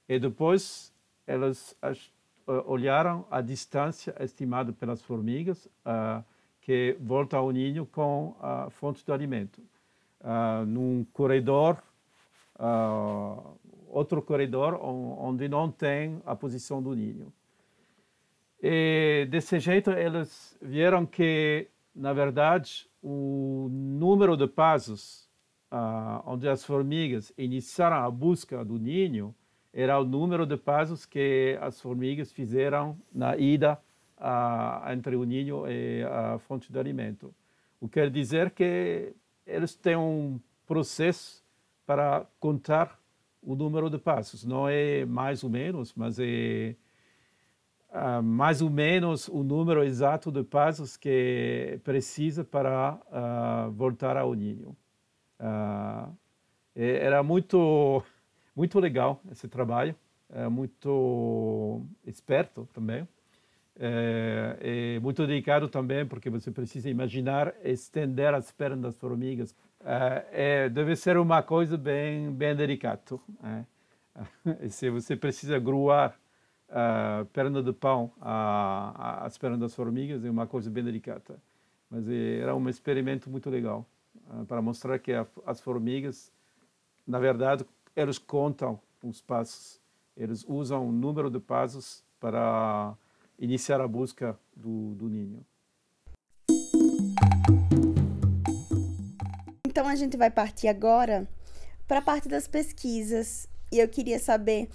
[0.09, 0.93] e depois
[1.27, 2.07] elas as,
[2.47, 6.25] uh, olharam a distância estimada pelas formigas uh,
[6.63, 9.61] que volta ao ninho com a fonte de alimento.
[10.65, 11.83] num corredor,
[13.93, 17.31] outro corredor onde não tem a posição do ninho.
[18.61, 25.29] E desse jeito eles viram que, na verdade, o número de passos
[25.71, 29.35] uh, onde as formigas iniciaram a busca do ninho
[29.73, 33.79] era o número de passos que as formigas fizeram na ida
[34.93, 37.35] entre o ninho e a fonte de alimento.
[37.81, 39.13] O que quer dizer que
[39.45, 41.43] eles têm um processo
[41.85, 43.02] para contar
[43.43, 44.45] o número de passos.
[44.45, 46.75] Não é mais ou menos, mas é
[47.91, 54.33] uh, mais ou menos o número exato de passos que precisa para uh, voltar ao
[54.35, 54.77] ninho.
[55.41, 56.17] Uh,
[56.75, 58.03] era muito,
[58.57, 59.95] muito legal esse trabalho,
[60.31, 63.07] é muito esperto também.
[63.79, 69.57] É, é, muito delicado também, porque você precisa imaginar estender as pernas das formigas.
[69.85, 73.01] É, deve ser uma coisa bem, bem delicada.
[73.43, 73.67] Né?
[74.71, 76.17] se você precisa gruar
[76.69, 81.41] uh, perna de pão às pernas das formigas é uma coisa bem delicada.
[81.91, 83.87] Mas era um experimento muito legal
[84.31, 86.33] uh, para mostrar que a, as formigas,
[87.07, 89.81] na verdade, eles contam os passos,
[90.17, 92.95] eles usam o número de passos para
[93.39, 95.45] iniciar a busca do, do ninho.
[99.73, 101.27] Então a gente vai partir agora
[101.89, 103.49] para a parte das pesquisas.
[103.73, 104.69] E eu queria saber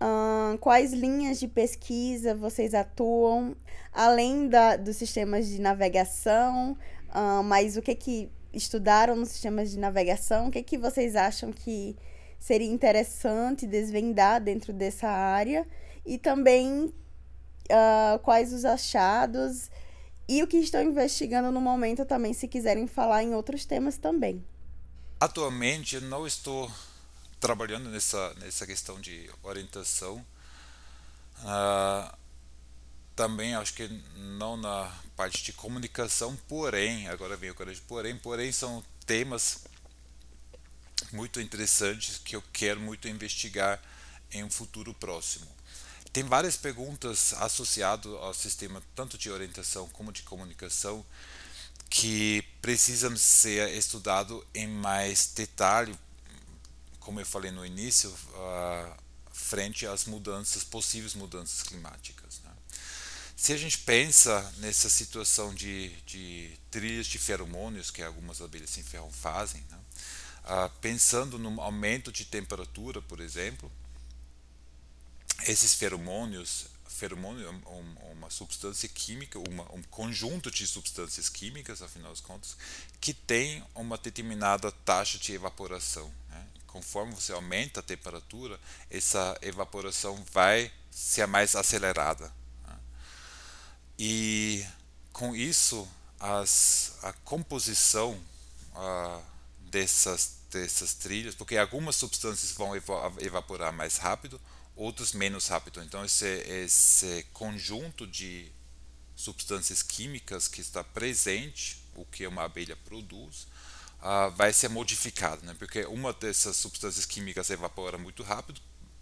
[0.00, 3.56] Uh, quais linhas de pesquisa vocês atuam,
[3.92, 6.78] além da, dos sistemas de navegação,
[7.08, 11.50] uh, mas o que que estudaram nos sistemas de navegação, o que que vocês acham
[11.50, 11.96] que
[12.38, 15.66] seria interessante desvendar dentro dessa área
[16.06, 19.68] e também uh, quais os achados
[20.28, 24.44] e o que estão investigando no momento também, se quiserem falar em outros temas também.
[25.18, 26.70] Atualmente não estou
[27.40, 30.24] trabalhando nessa, nessa questão de orientação.
[31.38, 32.16] Uh,
[33.16, 33.88] também acho que
[34.36, 39.64] não na parte de comunicação, porém, agora vem o colégio, porém, porém são temas
[41.12, 43.80] muito interessantes que eu quero muito investigar
[44.30, 45.57] em um futuro próximo.
[46.12, 51.04] Tem várias perguntas associadas ao sistema tanto de orientação como de comunicação
[51.90, 55.96] que precisam ser estudado em mais detalhe
[57.08, 58.96] como eu falei no início, uh,
[59.32, 62.38] frente às mudanças, possíveis mudanças climáticas.
[62.44, 62.50] Né?
[63.34, 68.82] Se a gente pensa nessa situação de, de trilhas de feromônios que algumas abelhas sem
[68.82, 69.78] ferro fazem, né?
[70.44, 73.72] uh, pensando no aumento de temperatura, por exemplo,
[75.46, 76.66] esses feromônios,
[76.98, 82.56] feromônio é um, uma substância química, uma, um conjunto de substâncias químicas, afinal de contas,
[83.00, 86.12] que tem uma determinada taxa de evaporação.
[86.28, 86.46] Né?
[86.66, 88.58] Conforme você aumenta a temperatura,
[88.90, 92.34] essa evaporação vai ser mais acelerada.
[92.66, 92.78] Né?
[93.98, 94.66] E
[95.12, 98.20] com isso, as, a composição
[98.74, 99.22] uh,
[99.70, 104.40] dessas, dessas trilhas, porque algumas substâncias vão evaporar mais rápido,
[104.78, 105.82] outros menos rápido.
[105.82, 108.50] Então, esse, esse conjunto de
[109.14, 113.48] substâncias químicas que está presente, o que uma abelha produz,
[114.00, 115.54] uh, vai ser modificado, né?
[115.58, 118.60] porque uma dessas substâncias químicas evapora muito rápido,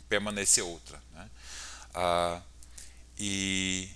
[0.09, 1.03] permanece outra.
[1.13, 1.31] Né?
[1.91, 2.43] Uh,
[3.19, 3.91] e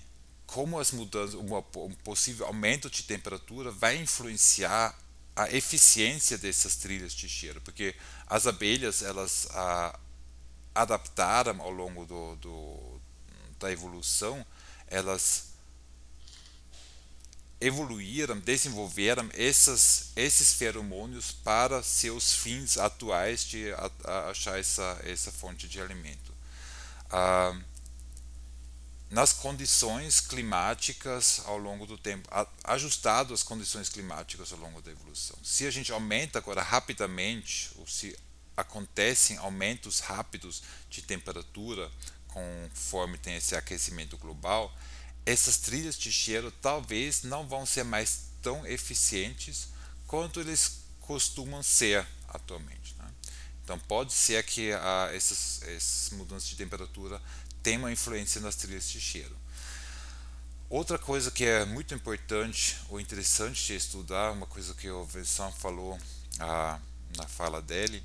[0.45, 4.95] como as mudanças, uma, um possível aumento de temperatura vai influenciar
[5.35, 7.95] a eficiência dessas trilhas de cheiro, porque
[8.27, 9.97] as abelhas elas uh,
[10.73, 13.01] adaptaram ao longo do, do,
[13.59, 14.45] da evolução,
[14.87, 15.51] elas
[17.59, 25.31] evoluíram, desenvolveram esses, esses feromônios para seus fins atuais de a, a achar essa, essa
[25.31, 26.33] fonte de alimento.
[27.11, 27.55] Ah,
[29.11, 32.29] nas condições climáticas ao longo do tempo,
[32.63, 35.37] ajustado às condições climáticas ao longo da evolução.
[35.43, 38.17] Se a gente aumenta agora rapidamente, ou se
[38.55, 41.91] acontecem aumentos rápidos de temperatura
[42.27, 44.73] conforme tem esse aquecimento global,
[45.25, 49.69] essas trilhas de cheiro talvez não vão ser mais tão eficientes
[50.07, 52.95] quanto eles costumam ser atualmente.
[52.97, 53.11] Né?
[53.63, 57.21] Então pode ser que ah, essas, essas mudanças de temperatura
[57.61, 59.35] tenham uma influência nas trilhas de cheiro.
[60.69, 65.53] Outra coisa que é muito importante ou interessante de estudar, uma coisa que o Vincent
[65.53, 65.99] falou
[66.39, 66.79] ah,
[67.17, 68.01] na fala dele,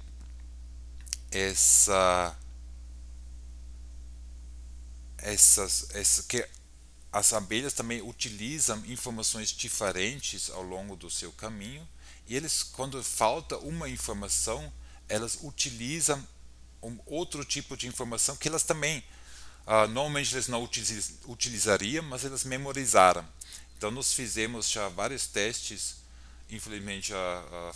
[1.37, 2.37] essa
[5.19, 6.47] essas, essa, que
[7.13, 11.87] as abelhas também utilizam informações diferentes ao longo do seu caminho
[12.27, 14.73] e eles quando falta uma informação
[15.09, 16.25] elas utilizam
[16.83, 19.03] um outro tipo de informação que elas também
[19.67, 23.27] uh, normalmente eles não utiliz, utilizariam mas elas memorizaram.
[23.77, 25.97] Então nós fizemos já vários testes
[26.49, 27.75] infelizmente uh,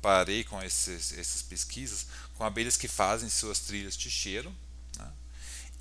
[0.00, 4.54] parei com esses, essas pesquisas com abelhas que fazem suas trilhas de cheiro
[4.98, 5.12] né?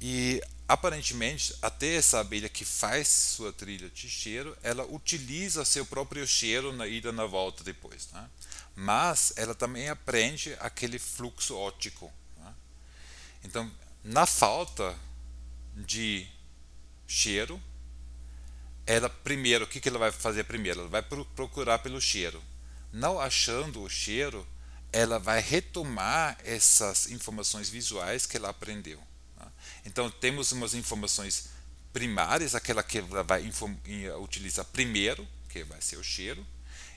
[0.01, 6.25] e aparentemente, até essa abelha que faz sua trilha de cheiro, ela utiliza seu próprio
[6.27, 8.09] cheiro na ida e na volta depois.
[8.11, 8.29] Né?
[8.75, 12.11] Mas ela também aprende aquele fluxo óptico.
[12.37, 12.53] Né?
[13.43, 13.71] Então,
[14.03, 14.97] na falta
[15.75, 16.27] de
[17.07, 17.61] cheiro,
[18.87, 20.81] ela primeiro, o que, que ela vai fazer primeiro?
[20.81, 22.41] Ela vai procurar pelo cheiro.
[22.95, 24.47] Não achando o cheiro,
[24.89, 29.03] ela vai retomar essas informações visuais que ela aprendeu.
[29.85, 31.49] Então temos umas informações
[31.91, 33.51] primárias, aquela que ela vai
[34.17, 36.47] utilizar primeiro, que vai ser o cheiro,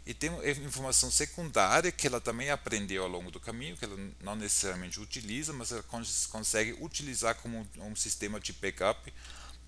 [0.06, 0.30] e tem
[0.64, 5.52] informação secundária que ela também aprendeu ao longo do caminho, que ela não necessariamente utiliza,
[5.52, 5.82] mas ela
[6.30, 9.12] consegue utilizar como um sistema de backup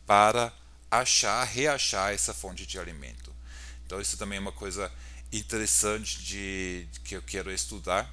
[0.06, 0.52] para
[0.88, 3.34] achar, reachar essa fonte de alimento.
[3.84, 4.92] Então isso também é uma coisa
[5.32, 8.10] interessante de que eu quero estudar.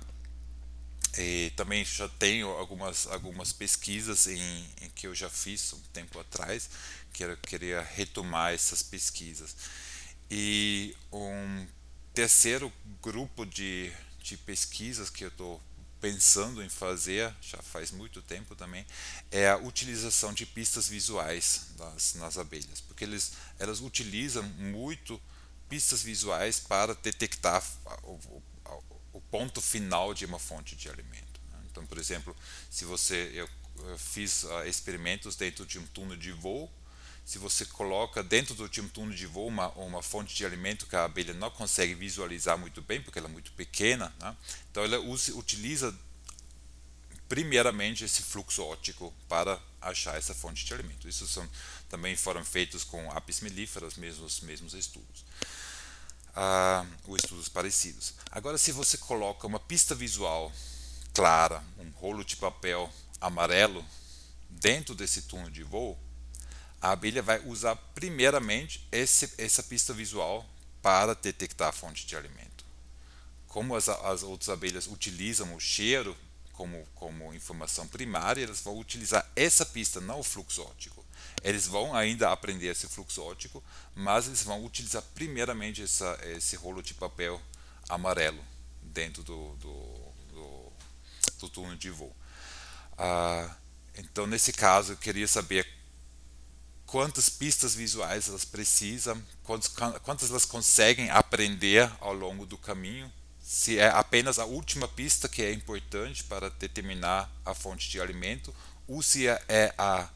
[1.18, 6.20] E também já tenho algumas, algumas pesquisas em, em, que eu já fiz um tempo
[6.20, 6.70] atrás,
[7.11, 9.55] que eu queria retomar essas pesquisas.
[10.30, 11.65] E um
[12.13, 13.91] terceiro grupo de,
[14.22, 15.61] de pesquisas que eu estou
[15.99, 18.86] pensando em fazer, já faz muito tempo também,
[19.32, 25.20] é a utilização de pistas visuais das, nas abelhas, porque eles, elas utilizam muito
[25.70, 27.63] pistas visuais para detectar
[28.03, 28.41] o,
[29.18, 31.41] o ponto final de uma fonte de alimento.
[31.51, 31.59] Né?
[31.72, 32.36] Então, por exemplo,
[32.70, 33.49] se você eu,
[33.97, 36.72] fiz uh, experimentos dentro de um túnel de voo,
[37.26, 40.86] se você coloca dentro do de um túnel de voo uma, uma fonte de alimento
[40.86, 44.36] que a abelha não consegue visualizar muito bem, porque ela é muito pequena, né?
[44.72, 45.93] então ela usa, utiliza
[47.28, 51.09] primeiramente esse fluxo óptico para achar essa fonte de alimento.
[51.09, 51.47] Isso são,
[51.89, 55.26] também foram feitos com apis mellíferas, mesmos mesmos estudos
[57.07, 58.13] ou estudos parecidos.
[58.31, 60.51] Agora, se você coloca uma pista visual
[61.13, 63.83] clara, um rolo de papel amarelo
[64.49, 65.97] dentro desse túnel de voo,
[66.81, 70.45] a abelha vai usar primeiramente esse, essa pista visual
[70.81, 72.63] para detectar a fonte de alimento.
[73.47, 76.15] Como as, as outras abelhas utilizam o cheiro
[76.53, 80.97] como, como informação primária, elas vão utilizar essa pista, não o fluxo óptico.
[81.43, 83.63] Eles vão ainda aprender esse fluxo óptico,
[83.95, 87.41] mas eles vão utilizar primeiramente essa, esse rolo de papel
[87.88, 88.43] amarelo
[88.81, 90.71] dentro do, do, do,
[91.39, 92.15] do túnel de voo.
[92.97, 93.55] Ah,
[93.95, 95.67] então, nesse caso, eu queria saber
[96.85, 99.67] quantas pistas visuais elas precisam, quantas,
[100.03, 103.11] quantas elas conseguem aprender ao longo do caminho,
[103.41, 108.53] se é apenas a última pista que é importante para determinar a fonte de alimento,
[108.88, 110.09] ou se é, é a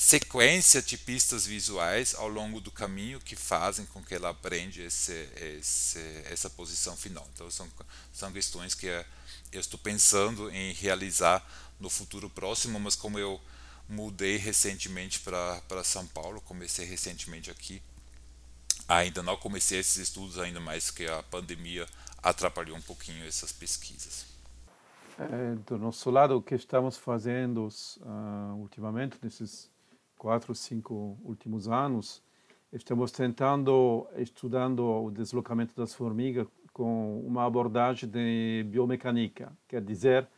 [0.00, 5.28] sequência de pistas visuais ao longo do caminho que fazem com que ela aprenda esse,
[5.58, 7.28] esse, essa posição final.
[7.34, 7.68] Então, são,
[8.12, 8.86] são questões que
[9.50, 11.44] eu estou pensando em realizar
[11.80, 13.40] no futuro próximo, mas como eu
[13.88, 17.82] mudei recentemente para São Paulo, comecei recentemente aqui,
[18.86, 21.88] ainda não comecei esses estudos, ainda mais que a pandemia
[22.22, 24.26] atrapalhou um pouquinho essas pesquisas.
[25.18, 29.68] É, do nosso lado, o que estamos fazendo uh, ultimamente, nesses
[30.18, 32.22] quatro, cinco últimos anos,
[32.72, 40.28] estamos tentando, estudando o deslocamento das formigas com uma abordagem de biomecânica, quer dizer,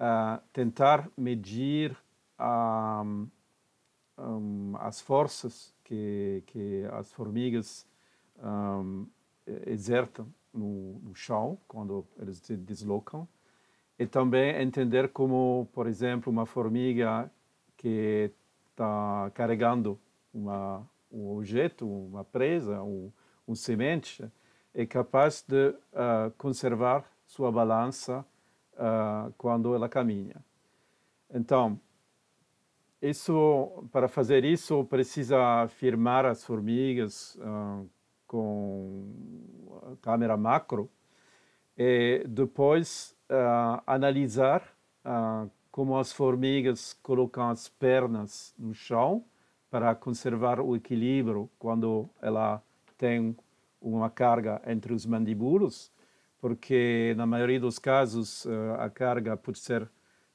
[0.00, 1.96] uh, tentar medir
[2.40, 3.28] um,
[4.16, 7.86] um, as forças que, que as formigas
[8.42, 9.06] um,
[9.66, 13.28] exercem no, no chão quando eles se deslocam
[13.98, 17.30] e também entender como, por exemplo, uma formiga
[17.76, 18.30] que
[18.78, 19.98] está carregando
[20.32, 23.12] uma, um objeto, uma presa, um,
[23.46, 24.24] um semente,
[24.72, 28.24] é capaz de uh, conservar sua balança
[28.74, 30.36] uh, quando ela caminha.
[31.28, 31.78] Então,
[33.02, 37.88] isso, para fazer isso, precisa firmar as formigas uh,
[38.26, 40.88] com câmera macro
[41.76, 43.16] e depois
[43.86, 44.62] analisar
[45.78, 49.24] como as formigas colocam as pernas no chão
[49.70, 52.60] para conservar o equilíbrio quando ela
[52.96, 53.36] tem
[53.80, 55.92] uma carga entre os mandíbulos,
[56.40, 59.88] porque na maioria dos casos eh, a carga pode ser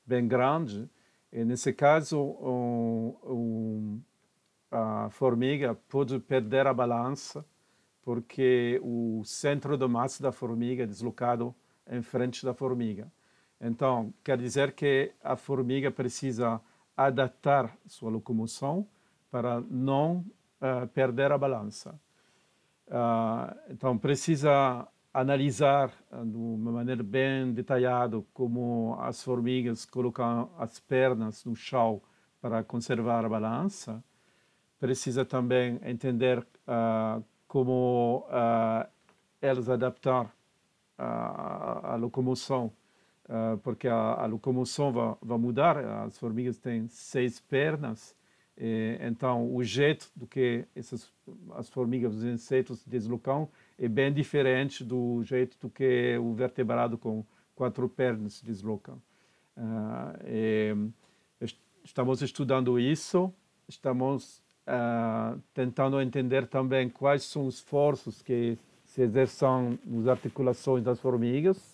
[0.05, 0.89] bem grande.
[1.29, 4.01] E nesse caso, um, um,
[4.71, 7.45] a formiga pode perder a balança
[8.01, 11.53] porque o centro da massa da formiga é deslocado
[11.85, 13.11] em frente da formiga.
[13.65, 16.59] Então, quer dizer que a formiga precisa
[16.97, 18.85] adaptar sua locomoção
[19.31, 20.25] para não
[20.61, 21.97] uh, perder a balança.
[22.87, 30.81] Uh, então, precisa analisar uh, de uma maneira bem detalhada como as formigas colocam as
[30.81, 32.01] pernas no chão
[32.41, 34.03] para conservar a balança.
[34.77, 36.45] Precisa também entender
[37.47, 38.25] como
[39.41, 40.29] elas adaptar
[40.97, 42.69] a locomoção
[43.25, 45.77] uh, porque a, a locomoção vai, vai, mudar.
[45.77, 48.15] As formigas têm seis pernas,
[48.57, 51.11] e, então o jeito do que essas
[51.55, 53.49] as formigas, os insetos deslocam
[53.79, 58.93] é bem diferente do jeito do que o vertebrado com quatro pernas desloca.
[59.55, 60.75] Uh, e,
[61.83, 63.33] estamos estudando isso,
[63.67, 70.99] estamos uh, tentando entender também quais são os esforços que se exercem nas articulações das
[70.99, 71.72] formigas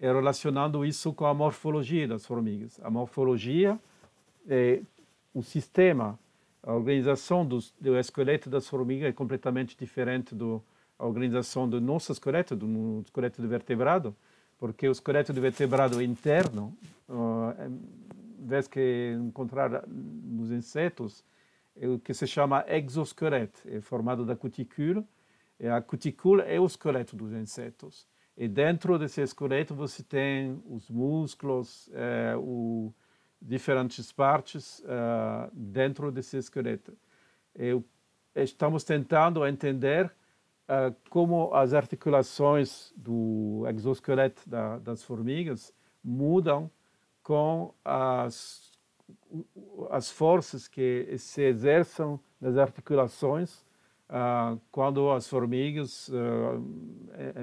[0.00, 2.78] é relacionando isso com a morfologia das formigas.
[2.82, 3.78] A morfologia
[4.48, 4.80] é
[5.34, 6.18] o sistema,
[6.62, 10.60] a organização do, do esqueleto das formigas é completamente diferente da
[10.98, 14.14] organização do nosso esqueleto, do esqueleto do vertebrado,
[14.58, 16.76] porque o esqueleto do vertebrado interno,
[17.08, 17.54] uh,
[18.40, 21.24] vez que encontrar nos insetos,
[21.76, 25.04] é o que se chama exoesqueleto, é formado da cutícula,
[25.60, 28.06] e a cutícula é o esqueleto dos insetos.
[28.40, 32.94] E dentro desse esqueleto você tem os músculos, eh, o,
[33.42, 36.96] diferentes partes uh, dentro desse esqueleto.
[37.58, 37.80] E
[38.36, 46.70] estamos tentando entender uh, como as articulações do exoesqueleto da, das formigas mudam
[47.24, 48.72] com as,
[49.90, 53.66] as forças que se exercem nas articulações
[54.08, 56.64] Uh, quando as formigas, uh,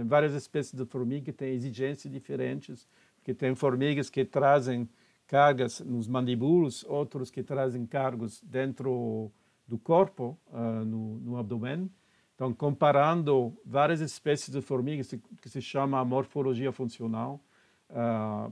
[0.03, 2.87] várias espécies de formiga têm exigências diferentes,
[3.23, 4.89] que tem formigas que trazem
[5.27, 9.31] cargas nos mandíbulos, outros que trazem cargos dentro
[9.67, 11.87] do corpo, uh, no, no abdômen.
[12.33, 17.39] Então, comparando várias espécies de formigas, que se chama morfologia funcional,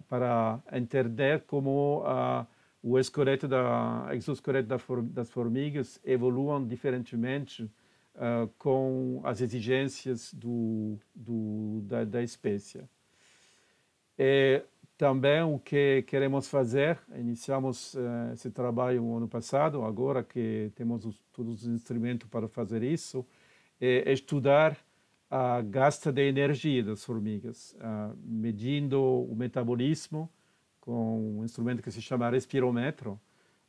[0.08, 2.02] para entender como
[2.82, 4.70] o esqueleto da exoesqueleto
[5.02, 7.70] das formigas evoluam diferentemente
[8.16, 12.82] uh, com as exigências do, do, da, da espécie.
[14.18, 14.64] E
[14.98, 21.06] também o que queremos fazer, iniciamos uh, esse trabalho no ano passado, agora que temos
[21.06, 23.26] os, todos os instrumentos para fazer isso,
[23.82, 24.78] é estudar
[25.30, 30.30] a gasta de energia das formigas, uh, medindo o metabolismo
[30.80, 33.20] com um instrumento que se chama respirômetro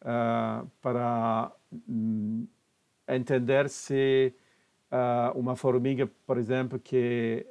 [0.02, 1.50] uh, para
[1.88, 2.46] um,
[3.08, 4.32] entender se
[4.90, 7.46] uh, uma formiga, por exemplo, que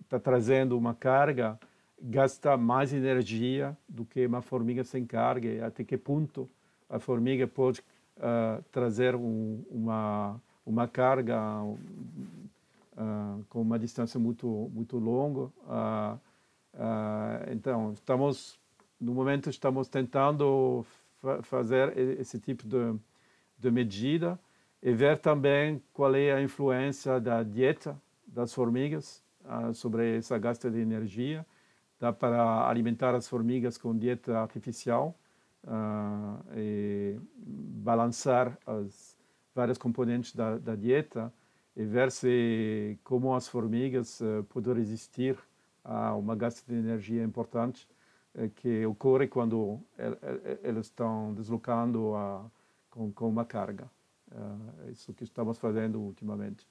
[0.00, 1.58] está trazendo uma carga,
[2.00, 6.48] gasta mais energia do que uma formiga sem carga, e até que ponto
[6.88, 7.82] a formiga pode
[8.70, 11.36] trazer um, uma, uma carga
[13.48, 15.50] com uma distância muito, muito longa.
[17.50, 18.58] então, estamos
[19.00, 20.84] no momento estamos tentando
[21.20, 22.98] fa fazer esse tipo de,
[23.58, 24.38] de medida
[24.84, 30.70] e ver também qual é a influência da dieta das formigas uh, sobre essa gasta
[30.70, 31.46] de energia.
[31.98, 35.18] Dá para alimentar as formigas com dieta artificial
[35.64, 39.16] uh, e balançar as
[39.54, 41.32] várias componentes da, da, dieta
[41.74, 45.38] e ver se como as formigas uh, podem resistir
[45.82, 47.88] a uma gasta de energia importante
[48.34, 49.78] eh, que ocorre quando
[50.62, 52.50] eles estão deslocando a,
[52.88, 53.86] com, com uma carga.
[54.86, 56.66] É isso que estamos fazendo ultimamente.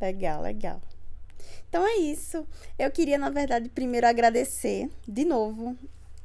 [0.00, 0.80] Legal, legal.
[1.68, 2.46] Então é isso.
[2.78, 5.76] Eu queria, na verdade, primeiro agradecer de novo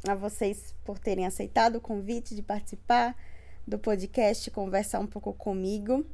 [0.07, 3.15] a vocês por terem aceitado o convite de participar
[3.67, 6.05] do podcast, conversar um pouco comigo,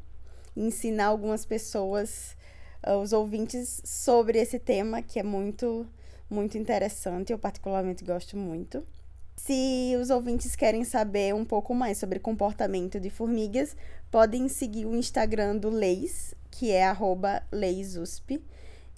[0.56, 2.36] ensinar algumas pessoas
[2.86, 5.88] uh, os ouvintes sobre esse tema que é muito,
[6.30, 7.32] muito interessante.
[7.32, 8.86] Eu, particularmente, gosto muito.
[9.36, 13.76] Se os ouvintes querem saber um pouco mais sobre comportamento de formigas,
[14.12, 16.84] podem seguir o Instagram do Leis, que é
[17.52, 18.40] leisusp.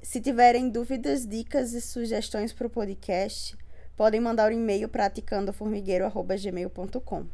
[0.01, 3.55] Se tiverem dúvidas, dicas e sugestões para o podcast,
[3.95, 7.25] podem mandar um e-mail para aticandoformigueiro.gmail.com.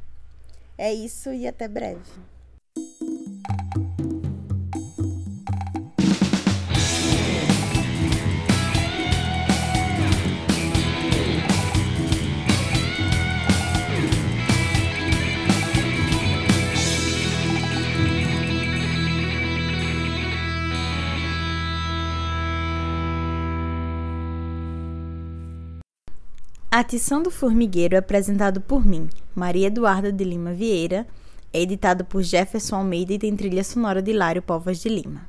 [0.77, 2.11] É isso e até breve.
[26.71, 31.07] Atição do Formigueiro é apresentado por mim, Maria Eduarda de Lima Vieira,
[31.51, 35.27] é editado por Jefferson Almeida e tem trilha sonora de Lário Povas de Lima.